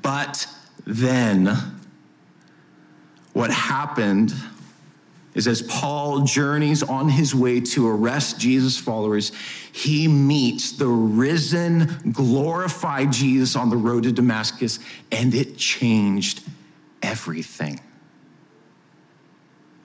But 0.03 0.47
then 0.87 1.57
what 3.33 3.51
happened 3.51 4.35
is 5.35 5.47
as 5.47 5.63
Paul 5.63 6.23
journeys 6.23 6.83
on 6.83 7.09
his 7.09 7.35
way 7.35 7.61
to 7.61 7.89
arrest 7.89 8.39
Jesus' 8.39 8.77
followers, 8.79 9.33
he 9.73 10.07
meets 10.07 10.73
the 10.73 10.89
risen, 10.89 12.13
glorified 12.13 13.13
Jesus 13.13 13.57
on 13.57 13.71
the 13.71 13.77
road 13.77 14.03
to 14.05 14.13
Damascus, 14.13 14.79
and 15.11 15.35
it 15.35 15.57
changed 15.57 16.43
everything. 17.03 17.81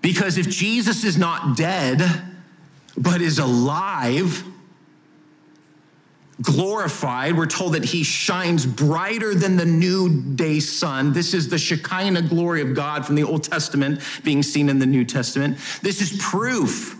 Because 0.02 0.38
if 0.38 0.50
Jesus 0.50 1.04
is 1.04 1.18
not 1.18 1.58
dead, 1.58 2.22
but 2.98 3.22
is 3.22 3.40
alive, 3.40 4.44
glorified. 6.42 7.36
We're 7.36 7.48
told 7.48 7.74
that 7.74 7.86
he 7.86 8.04
shines 8.04 8.66
brighter 8.66 9.34
than 9.34 9.58
the 9.58 9.66
new 9.66 10.22
day 10.36 10.60
sun. 10.60 11.14
This 11.14 11.34
is 11.34 11.50
the 11.50 11.58
Shekinah 11.58 12.24
glory 12.24 12.62
of 12.62 12.76
God 12.76 13.06
from 13.06 13.16
the 13.16 13.24
Old 13.24 13.44
Testament 13.44 14.02
being 14.24 14.44
seen 14.44 14.70
in 14.70 14.80
the 14.80 14.86
New 14.86 15.06
Testament. 15.06 15.58
This 15.82 16.02
is 16.02 16.18
proof 16.22 16.96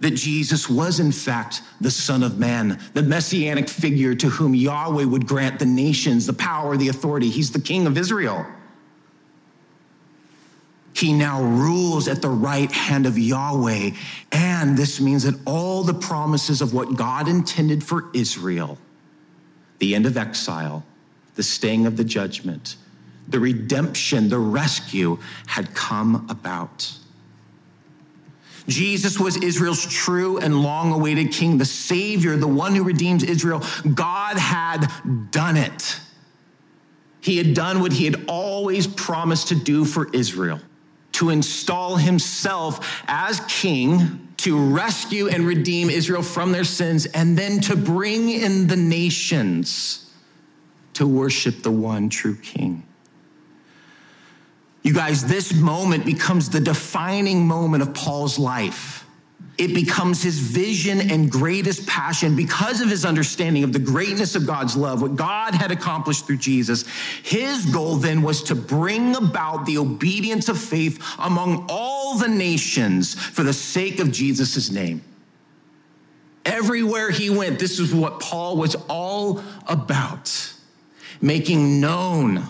that 0.00 0.14
Jesus 0.14 0.68
was, 0.68 1.00
in 1.00 1.12
fact, 1.12 1.62
the 1.80 1.90
Son 1.90 2.22
of 2.22 2.38
Man, 2.38 2.78
the 2.92 3.02
messianic 3.02 3.70
figure 3.70 4.14
to 4.14 4.28
whom 4.28 4.54
Yahweh 4.54 5.04
would 5.04 5.26
grant 5.26 5.58
the 5.58 5.66
nations 5.66 6.26
the 6.26 6.34
power, 6.34 6.76
the 6.76 6.88
authority. 6.88 7.30
He's 7.30 7.52
the 7.52 7.60
King 7.60 7.86
of 7.86 7.96
Israel. 7.96 8.44
He 10.94 11.12
now 11.12 11.42
rules 11.42 12.06
at 12.06 12.22
the 12.22 12.28
right 12.28 12.70
hand 12.70 13.04
of 13.04 13.18
Yahweh. 13.18 13.90
And 14.30 14.78
this 14.78 15.00
means 15.00 15.24
that 15.24 15.34
all 15.44 15.82
the 15.82 15.92
promises 15.92 16.62
of 16.62 16.72
what 16.72 16.94
God 16.94 17.26
intended 17.28 17.82
for 17.82 18.04
Israel, 18.14 18.78
the 19.80 19.96
end 19.96 20.06
of 20.06 20.16
exile, 20.16 20.84
the 21.34 21.42
staying 21.42 21.86
of 21.86 21.96
the 21.96 22.04
judgment, 22.04 22.76
the 23.26 23.40
redemption, 23.40 24.28
the 24.28 24.38
rescue 24.38 25.18
had 25.48 25.74
come 25.74 26.26
about. 26.30 26.92
Jesus 28.68 29.18
was 29.18 29.36
Israel's 29.36 29.84
true 29.84 30.38
and 30.38 30.62
long 30.62 30.92
awaited 30.92 31.32
king, 31.32 31.58
the 31.58 31.64
savior, 31.64 32.36
the 32.36 32.46
one 32.46 32.72
who 32.72 32.84
redeems 32.84 33.24
Israel. 33.24 33.62
God 33.94 34.38
had 34.38 34.86
done 35.32 35.56
it. 35.56 35.98
He 37.20 37.36
had 37.36 37.52
done 37.52 37.80
what 37.80 37.92
he 37.92 38.04
had 38.04 38.24
always 38.28 38.86
promised 38.86 39.48
to 39.48 39.56
do 39.56 39.84
for 39.84 40.08
Israel 40.12 40.60
to 41.14 41.30
install 41.30 41.96
himself 41.96 43.02
as 43.06 43.40
king 43.48 44.28
to 44.36 44.58
rescue 44.58 45.28
and 45.28 45.46
redeem 45.46 45.88
Israel 45.88 46.22
from 46.22 46.52
their 46.52 46.64
sins, 46.64 47.06
and 47.06 47.38
then 47.38 47.60
to 47.60 47.76
bring 47.76 48.30
in 48.30 48.66
the 48.66 48.76
nations 48.76 50.10
to 50.94 51.06
worship 51.06 51.62
the 51.62 51.70
one 51.70 52.08
true 52.08 52.36
king. 52.36 52.84
You 54.82 54.92
guys, 54.92 55.24
this 55.24 55.54
moment 55.54 56.04
becomes 56.04 56.50
the 56.50 56.60
defining 56.60 57.46
moment 57.46 57.82
of 57.82 57.94
Paul's 57.94 58.38
life 58.38 59.03
it 59.56 59.74
becomes 59.74 60.22
his 60.22 60.38
vision 60.38 61.10
and 61.10 61.30
greatest 61.30 61.86
passion 61.86 62.34
because 62.34 62.80
of 62.80 62.88
his 62.88 63.04
understanding 63.04 63.62
of 63.62 63.72
the 63.72 63.78
greatness 63.78 64.34
of 64.34 64.46
God's 64.46 64.76
love, 64.76 65.00
what 65.00 65.16
God 65.16 65.54
had 65.54 65.70
accomplished 65.70 66.26
through 66.26 66.38
Jesus. 66.38 66.84
His 67.22 67.64
goal 67.66 67.96
then 67.96 68.22
was 68.22 68.42
to 68.44 68.54
bring 68.54 69.14
about 69.14 69.64
the 69.64 69.78
obedience 69.78 70.48
of 70.48 70.58
faith 70.58 71.02
among 71.18 71.66
all 71.68 72.18
the 72.18 72.28
nations 72.28 73.14
for 73.14 73.42
the 73.44 73.52
sake 73.52 74.00
of 74.00 74.10
Jesus' 74.10 74.70
name. 74.70 75.02
Everywhere 76.44 77.10
he 77.10 77.30
went, 77.30 77.58
this 77.58 77.78
is 77.78 77.94
what 77.94 78.20
Paul 78.20 78.56
was 78.56 78.74
all 78.88 79.42
about 79.66 80.52
making 81.20 81.80
known 81.80 82.46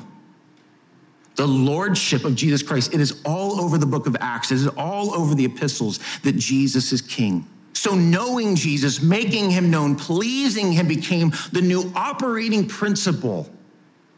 the 1.37 1.47
lordship 1.47 2.25
of 2.25 2.35
Jesus 2.35 2.63
Christ. 2.63 2.95
It 2.95 3.01
is 3.01 3.21
all 3.25 3.61
over 3.61 3.79
the 3.79 3.87
book 3.87 4.07
of 4.07 4.17
Acts, 4.21 4.53
it 4.53 4.57
is 4.57 4.69
all 4.69 5.15
over 5.15 5.35
the 5.35 5.45
epistles 5.45 5.99
that 6.23 6.37
Jesus 6.37 6.93
is 6.93 7.01
king. 7.03 7.47
So, 7.73 7.95
knowing 7.95 8.55
Jesus, 8.55 9.03
making 9.03 9.51
him 9.51 9.71
known, 9.71 9.97
pleasing 9.97 10.73
him 10.73 10.87
became 10.87 11.33
the 11.53 11.61
new 11.61 11.93
operating 11.97 12.69
principle 12.69 13.51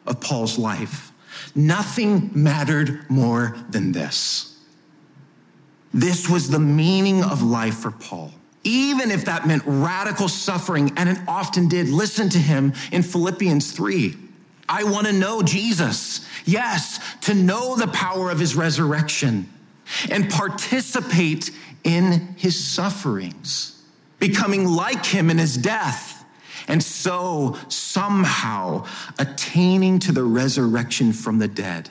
of 0.06 0.20
Paul's 0.20 0.58
life. 0.58 1.10
Nothing 1.54 2.30
mattered 2.34 3.08
more 3.10 3.56
than 3.70 3.92
this. 3.92 4.58
This 5.94 6.28
was 6.28 6.50
the 6.50 6.58
meaning 6.58 7.24
of 7.24 7.42
life 7.42 7.78
for 7.78 7.90
Paul. 7.90 8.32
even 8.62 9.12
if 9.12 9.24
that 9.26 9.46
meant 9.46 9.62
radical 9.64 10.28
suffering, 10.28 10.92
and 10.96 11.08
it 11.08 11.18
often 11.28 11.68
did. 11.68 11.88
Listen 11.88 12.28
to 12.30 12.38
him 12.38 12.72
in 12.90 13.02
Philippians 13.02 13.70
3. 13.70 14.16
I 14.68 14.84
want 14.84 15.06
to 15.06 15.12
know 15.12 15.42
Jesus. 15.42 16.26
Yes, 16.44 17.00
to 17.22 17.34
know 17.34 17.76
the 17.76 17.88
power 17.88 18.30
of 18.30 18.38
his 18.38 18.54
resurrection 18.54 19.52
and 20.10 20.30
participate 20.30 21.50
in 21.84 22.34
his 22.36 22.62
sufferings, 22.62 23.80
becoming 24.18 24.66
like 24.66 25.04
him 25.04 25.30
in 25.30 25.38
his 25.38 25.56
death, 25.56 26.24
and 26.68 26.82
so 26.82 27.56
somehow 27.68 28.84
attaining 29.18 30.00
to 30.00 30.12
the 30.12 30.24
resurrection 30.24 31.12
from 31.12 31.38
the 31.38 31.48
dead. 31.48 31.90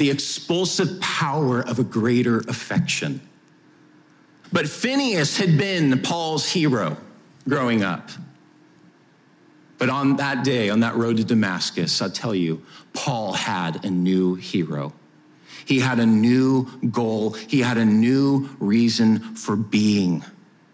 the 0.00 0.10
expulsive 0.10 0.98
power 1.02 1.60
of 1.60 1.78
a 1.78 1.84
greater 1.84 2.38
affection. 2.48 3.20
But 4.50 4.66
Phineas 4.66 5.36
had 5.36 5.58
been 5.58 6.00
Paul's 6.00 6.48
hero 6.48 6.96
growing 7.46 7.82
up. 7.82 8.08
But 9.76 9.90
on 9.90 10.16
that 10.16 10.42
day, 10.42 10.70
on 10.70 10.80
that 10.80 10.96
road 10.96 11.18
to 11.18 11.24
Damascus, 11.24 12.00
I'll 12.00 12.10
tell 12.10 12.34
you, 12.34 12.64
Paul 12.94 13.34
had 13.34 13.84
a 13.84 13.90
new 13.90 14.36
hero. 14.36 14.94
He 15.66 15.80
had 15.80 15.98
a 15.98 16.06
new 16.06 16.70
goal. 16.90 17.32
He 17.32 17.60
had 17.60 17.76
a 17.76 17.84
new 17.84 18.48
reason 18.58 19.18
for 19.34 19.54
being, 19.54 20.24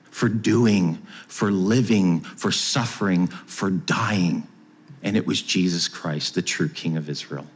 for 0.05 0.29
doing, 0.29 1.03
for 1.27 1.51
living, 1.51 2.21
for 2.21 2.53
suffering, 2.53 3.27
for 3.27 3.71
dying. 3.71 4.47
And 5.03 5.17
it 5.17 5.27
was 5.27 5.43
Jesus 5.43 5.89
Christ, 5.89 6.37
the 6.37 6.43
true 6.43 6.69
King 6.69 6.97
of 6.97 7.11
Israel. 7.11 7.47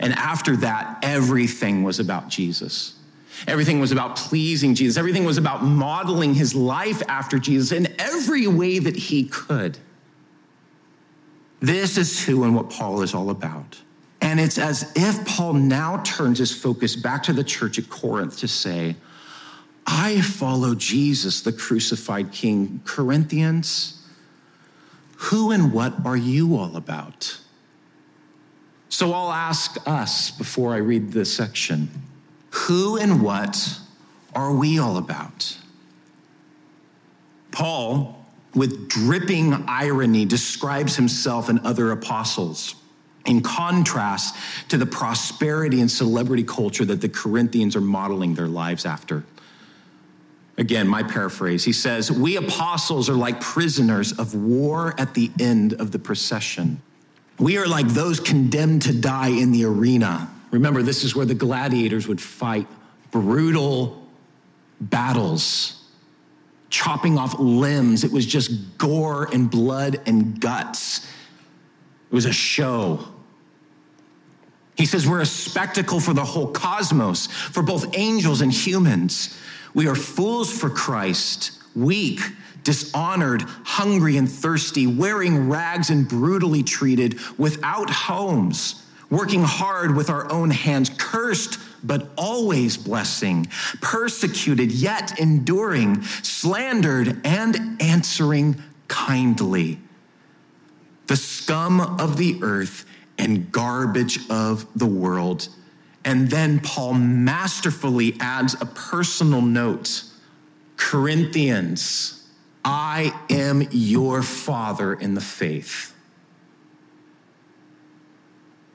And 0.00 0.12
after 0.14 0.56
that, 0.58 0.98
everything 1.02 1.82
was 1.82 1.98
about 1.98 2.28
Jesus. 2.28 2.94
Everything 3.46 3.80
was 3.80 3.92
about 3.92 4.16
pleasing 4.16 4.74
Jesus. 4.74 4.96
Everything 4.96 5.24
was 5.24 5.38
about 5.38 5.62
modeling 5.62 6.34
his 6.34 6.54
life 6.54 7.02
after 7.08 7.38
Jesus 7.38 7.72
in 7.72 7.94
every 8.00 8.46
way 8.46 8.78
that 8.78 8.96
he 8.96 9.24
could. 9.24 9.78
This 11.60 11.98
is 11.98 12.24
who 12.24 12.44
and 12.44 12.54
what 12.54 12.70
Paul 12.70 13.02
is 13.02 13.14
all 13.14 13.30
about. 13.30 13.80
And 14.20 14.40
it's 14.40 14.58
as 14.58 14.92
if 14.96 15.24
Paul 15.26 15.54
now 15.54 16.02
turns 16.04 16.38
his 16.38 16.52
focus 16.52 16.96
back 16.96 17.22
to 17.24 17.32
the 17.32 17.44
church 17.44 17.78
at 17.78 17.88
Corinth 17.88 18.38
to 18.38 18.48
say, 18.48 18.96
I 19.86 20.20
follow 20.20 20.74
Jesus, 20.74 21.40
the 21.40 21.52
crucified 21.52 22.32
king. 22.32 22.80
Corinthians, 22.84 24.02
who 25.16 25.50
and 25.50 25.72
what 25.72 25.94
are 26.04 26.16
you 26.16 26.56
all 26.56 26.76
about? 26.76 27.38
So 28.88 29.12
I'll 29.12 29.32
ask 29.32 29.76
us 29.86 30.30
before 30.30 30.74
I 30.74 30.78
read 30.78 31.12
this 31.12 31.32
section 31.32 31.88
who 32.50 32.96
and 32.96 33.22
what 33.22 33.78
are 34.34 34.54
we 34.54 34.78
all 34.78 34.96
about? 34.96 35.58
Paul, 37.50 38.26
with 38.54 38.88
dripping 38.88 39.52
irony, 39.68 40.24
describes 40.24 40.96
himself 40.96 41.48
and 41.48 41.60
other 41.60 41.92
apostles 41.92 42.74
in 43.26 43.42
contrast 43.42 44.34
to 44.68 44.78
the 44.78 44.86
prosperity 44.86 45.80
and 45.80 45.90
celebrity 45.90 46.44
culture 46.44 46.84
that 46.84 47.00
the 47.00 47.08
Corinthians 47.08 47.76
are 47.76 47.80
modeling 47.80 48.34
their 48.34 48.48
lives 48.48 48.86
after. 48.86 49.24
Again, 50.56 50.88
my 50.88 51.02
paraphrase. 51.02 51.62
He 51.64 51.72
says, 51.72 52.10
We 52.10 52.36
apostles 52.36 53.08
are 53.08 53.14
like 53.14 53.40
prisoners 53.40 54.18
of 54.18 54.34
war 54.34 54.94
at 54.98 55.14
the 55.14 55.30
end 55.38 55.74
of 55.74 55.92
the 55.92 55.98
procession. 55.98 56.80
We 57.38 57.56
are 57.58 57.66
like 57.66 57.88
those 57.88 58.18
condemned 58.18 58.82
to 58.82 58.92
die 58.92 59.28
in 59.28 59.52
the 59.52 59.64
arena. 59.64 60.28
Remember, 60.50 60.82
this 60.82 61.04
is 61.04 61.14
where 61.14 61.26
the 61.26 61.34
gladiators 61.34 62.08
would 62.08 62.20
fight 62.20 62.66
brutal 63.10 64.06
battles, 64.80 65.82
chopping 66.70 67.18
off 67.18 67.38
limbs. 67.38 68.04
It 68.04 68.12
was 68.12 68.26
just 68.26 68.78
gore 68.78 69.28
and 69.32 69.50
blood 69.50 70.00
and 70.06 70.40
guts. 70.40 71.06
It 72.10 72.14
was 72.14 72.24
a 72.24 72.32
show. 72.32 73.04
He 74.76 74.86
says 74.86 75.06
we're 75.08 75.20
a 75.20 75.26
spectacle 75.26 76.00
for 76.00 76.14
the 76.14 76.24
whole 76.24 76.48
cosmos, 76.48 77.26
for 77.26 77.62
both 77.62 77.96
angels 77.96 78.40
and 78.40 78.52
humans. 78.52 79.36
We 79.74 79.88
are 79.88 79.94
fools 79.94 80.56
for 80.56 80.70
Christ, 80.70 81.52
weak, 81.74 82.20
dishonored, 82.68 83.40
hungry 83.64 84.18
and 84.18 84.30
thirsty, 84.30 84.86
wearing 84.86 85.48
rags 85.48 85.88
and 85.88 86.06
brutally 86.06 86.62
treated, 86.62 87.18
without 87.38 87.88
homes, 87.88 88.84
working 89.08 89.42
hard 89.42 89.96
with 89.96 90.10
our 90.10 90.30
own 90.30 90.50
hands, 90.50 90.90
cursed 90.98 91.58
but 91.82 92.10
always 92.18 92.76
blessing, 92.76 93.46
persecuted 93.80 94.70
yet 94.70 95.18
enduring, 95.18 96.02
slandered 96.02 97.18
and 97.24 97.80
answering 97.80 98.62
kindly. 98.86 99.78
The 101.06 101.16
scum 101.16 101.80
of 101.80 102.18
the 102.18 102.38
earth 102.42 102.84
and 103.16 103.50
garbage 103.50 104.28
of 104.28 104.66
the 104.78 104.84
world. 104.84 105.48
And 106.04 106.28
then 106.28 106.60
Paul 106.60 106.92
masterfully 106.92 108.14
adds 108.20 108.60
a 108.60 108.66
personal 108.66 109.40
note 109.40 110.02
Corinthians 110.76 112.17
I 112.64 113.18
am 113.30 113.66
your 113.70 114.22
father 114.22 114.94
in 114.94 115.14
the 115.14 115.20
faith. 115.20 115.94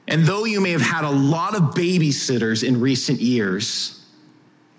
And 0.06 0.24
though 0.24 0.44
you 0.44 0.60
may 0.60 0.70
have 0.70 0.82
had 0.82 1.04
a 1.04 1.10
lot 1.10 1.54
of 1.54 1.74
babysitters 1.74 2.66
in 2.66 2.80
recent 2.80 3.20
years, 3.20 4.04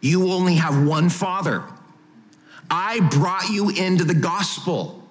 you 0.02 0.32
only 0.32 0.56
have 0.56 0.86
one 0.86 1.10
father. 1.10 1.64
I 2.70 3.00
brought 3.12 3.50
you 3.50 3.70
into 3.70 4.04
the 4.04 4.14
gospel. 4.14 5.02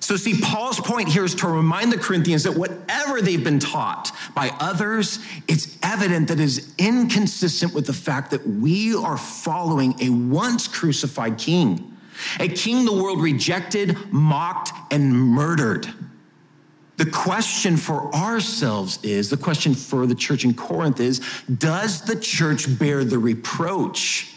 So, 0.00 0.16
see, 0.16 0.40
Paul's 0.40 0.80
point 0.80 1.08
here 1.08 1.24
is 1.24 1.34
to 1.36 1.48
remind 1.48 1.92
the 1.92 1.98
Corinthians 1.98 2.44
that 2.44 2.56
whatever 2.56 3.20
they've 3.20 3.42
been 3.42 3.58
taught 3.58 4.12
by 4.34 4.50
others, 4.60 5.18
it's 5.48 5.76
evident 5.82 6.28
that 6.28 6.40
it 6.40 6.44
is 6.44 6.72
inconsistent 6.78 7.74
with 7.74 7.86
the 7.86 7.92
fact 7.92 8.30
that 8.30 8.46
we 8.46 8.94
are 8.94 9.18
following 9.18 9.94
a 10.00 10.08
once 10.08 10.68
crucified 10.68 11.36
king 11.36 11.97
a 12.40 12.48
king 12.48 12.84
the 12.84 12.92
world 12.92 13.20
rejected, 13.22 13.96
mocked, 14.12 14.72
and 14.90 15.12
murdered. 15.12 15.88
The 16.98 17.06
question 17.06 17.76
for 17.76 18.12
ourselves 18.12 18.98
is 19.04 19.30
the 19.30 19.36
question 19.36 19.72
for 19.72 20.06
the 20.06 20.16
church 20.16 20.44
in 20.44 20.52
Corinth 20.52 20.98
is 20.98 21.20
Does 21.58 22.02
the 22.02 22.16
church 22.16 22.76
bear 22.76 23.04
the 23.04 23.20
reproach, 23.20 24.34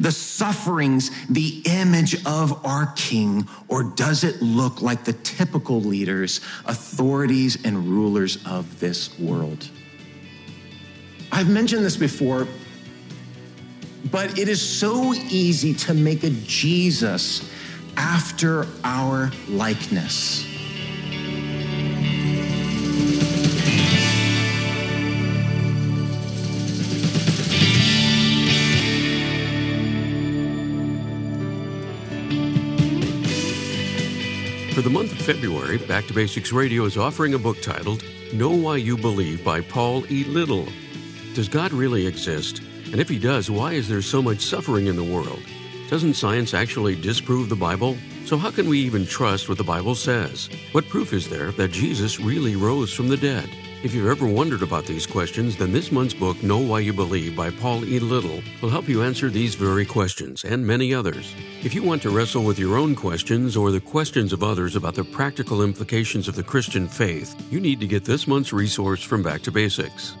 the 0.00 0.10
sufferings, 0.10 1.10
the 1.28 1.62
image 1.66 2.24
of 2.24 2.64
our 2.64 2.92
king, 2.96 3.46
or 3.68 3.82
does 3.84 4.24
it 4.24 4.40
look 4.40 4.80
like 4.80 5.04
the 5.04 5.12
typical 5.12 5.82
leaders, 5.82 6.40
authorities, 6.64 7.62
and 7.64 7.86
rulers 7.86 8.38
of 8.46 8.80
this 8.80 9.18
world? 9.18 9.68
I've 11.30 11.50
mentioned 11.50 11.84
this 11.84 11.96
before, 11.98 12.48
but 14.10 14.38
it 14.38 14.48
is 14.48 14.60
so 14.60 15.14
easy 15.14 15.74
to 15.74 15.94
make 15.94 16.24
a 16.24 16.30
Jesus 16.30 17.50
after 17.96 18.66
our 18.84 19.30
likeness. 19.48 20.44
For 34.78 34.82
the 34.82 34.90
month 34.90 35.10
of 35.10 35.18
February, 35.18 35.76
Back 35.76 36.06
to 36.06 36.14
Basics 36.14 36.52
Radio 36.52 36.84
is 36.84 36.96
offering 36.96 37.34
a 37.34 37.38
book 37.38 37.60
titled 37.60 38.04
Know 38.32 38.50
Why 38.50 38.76
You 38.76 38.96
Believe 38.96 39.44
by 39.44 39.60
Paul 39.60 40.04
E. 40.08 40.22
Little. 40.22 40.68
Does 41.34 41.48
God 41.48 41.72
really 41.72 42.06
exist? 42.06 42.62
And 42.92 43.00
if 43.00 43.08
he 43.08 43.18
does, 43.18 43.50
why 43.50 43.72
is 43.72 43.88
there 43.88 44.02
so 44.02 44.22
much 44.22 44.40
suffering 44.40 44.86
in 44.86 44.96
the 44.96 45.04
world? 45.04 45.42
Doesn't 45.90 46.14
science 46.14 46.54
actually 46.54 46.96
disprove 46.96 47.48
the 47.48 47.56
Bible? 47.56 47.96
So, 48.24 48.36
how 48.36 48.50
can 48.50 48.68
we 48.68 48.78
even 48.80 49.06
trust 49.06 49.48
what 49.48 49.58
the 49.58 49.64
Bible 49.64 49.94
says? 49.94 50.50
What 50.72 50.88
proof 50.88 51.12
is 51.12 51.28
there 51.28 51.50
that 51.52 51.70
Jesus 51.70 52.20
really 52.20 52.56
rose 52.56 52.92
from 52.92 53.08
the 53.08 53.16
dead? 53.16 53.48
If 53.82 53.94
you've 53.94 54.08
ever 54.08 54.26
wondered 54.26 54.62
about 54.62 54.86
these 54.86 55.06
questions, 55.06 55.56
then 55.56 55.72
this 55.72 55.92
month's 55.92 56.12
book, 56.12 56.42
Know 56.42 56.58
Why 56.58 56.80
You 56.80 56.92
Believe 56.92 57.36
by 57.36 57.50
Paul 57.50 57.84
E. 57.84 58.00
Little, 58.00 58.42
will 58.60 58.70
help 58.70 58.88
you 58.88 59.02
answer 59.02 59.30
these 59.30 59.54
very 59.54 59.86
questions 59.86 60.44
and 60.44 60.66
many 60.66 60.92
others. 60.92 61.32
If 61.62 61.74
you 61.74 61.82
want 61.82 62.02
to 62.02 62.10
wrestle 62.10 62.44
with 62.44 62.58
your 62.58 62.76
own 62.76 62.96
questions 62.96 63.56
or 63.56 63.70
the 63.70 63.80
questions 63.80 64.32
of 64.32 64.42
others 64.42 64.76
about 64.76 64.94
the 64.94 65.04
practical 65.04 65.62
implications 65.62 66.26
of 66.26 66.34
the 66.34 66.42
Christian 66.42 66.88
faith, 66.88 67.34
you 67.52 67.60
need 67.60 67.78
to 67.80 67.86
get 67.86 68.04
this 68.04 68.26
month's 68.26 68.52
resource 68.52 69.02
from 69.02 69.22
Back 69.22 69.42
to 69.42 69.52
Basics. 69.52 70.16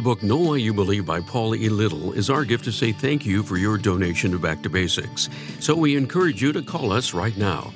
The 0.00 0.04
book 0.04 0.22
Know 0.22 0.38
Why 0.38 0.56
You 0.56 0.72
Believe 0.72 1.04
by 1.04 1.20
Paul 1.20 1.54
E. 1.54 1.68
Little 1.68 2.14
is 2.14 2.30
our 2.30 2.46
gift 2.46 2.64
to 2.64 2.72
say 2.72 2.90
thank 2.90 3.26
you 3.26 3.42
for 3.42 3.58
your 3.58 3.76
donation 3.76 4.32
to 4.32 4.38
Back 4.38 4.62
to 4.62 4.70
Basics. 4.70 5.28
So 5.58 5.76
we 5.76 5.94
encourage 5.94 6.40
you 6.40 6.54
to 6.54 6.62
call 6.62 6.90
us 6.90 7.12
right 7.12 7.36
now 7.36 7.74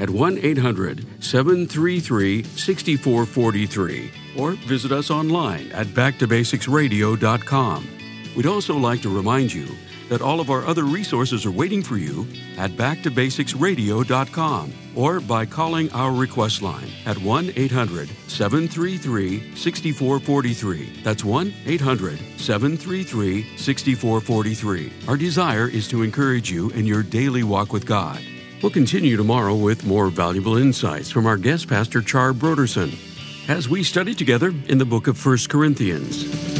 at 0.00 0.10
1 0.10 0.38
800 0.38 1.22
733 1.22 2.42
6443 2.42 4.10
or 4.36 4.54
visit 4.66 4.90
us 4.90 5.12
online 5.12 5.70
at 5.70 5.86
backtobasicsradio.com. 5.86 7.88
We'd 8.36 8.46
also 8.46 8.76
like 8.76 9.02
to 9.02 9.16
remind 9.16 9.54
you 9.54 9.68
that 10.08 10.22
all 10.22 10.40
of 10.40 10.50
our 10.50 10.66
other 10.66 10.82
resources 10.82 11.46
are 11.46 11.52
waiting 11.52 11.84
for 11.84 11.98
you 11.98 12.26
at 12.58 12.72
backtobasicsradio.com 12.72 14.72
or 14.94 15.20
by 15.20 15.46
calling 15.46 15.90
our 15.92 16.12
request 16.12 16.62
line 16.62 16.88
at 17.06 17.18
1 17.18 17.52
800 17.56 18.08
733 18.28 19.54
6443. 19.56 21.02
That's 21.02 21.24
1 21.24 21.54
800 21.66 22.18
733 22.38 23.56
6443. 23.56 24.92
Our 25.08 25.16
desire 25.16 25.68
is 25.68 25.88
to 25.88 26.02
encourage 26.02 26.50
you 26.50 26.70
in 26.70 26.86
your 26.86 27.02
daily 27.02 27.42
walk 27.42 27.72
with 27.72 27.86
God. 27.86 28.20
We'll 28.62 28.70
continue 28.70 29.16
tomorrow 29.16 29.54
with 29.54 29.86
more 29.86 30.08
valuable 30.08 30.58
insights 30.58 31.10
from 31.10 31.26
our 31.26 31.38
guest 31.38 31.68
pastor, 31.68 32.02
Char 32.02 32.32
Brodersen, 32.32 32.94
as 33.48 33.68
we 33.68 33.82
study 33.82 34.14
together 34.14 34.52
in 34.66 34.78
the 34.78 34.84
book 34.84 35.06
of 35.06 35.24
1 35.24 35.38
Corinthians. 35.48 36.59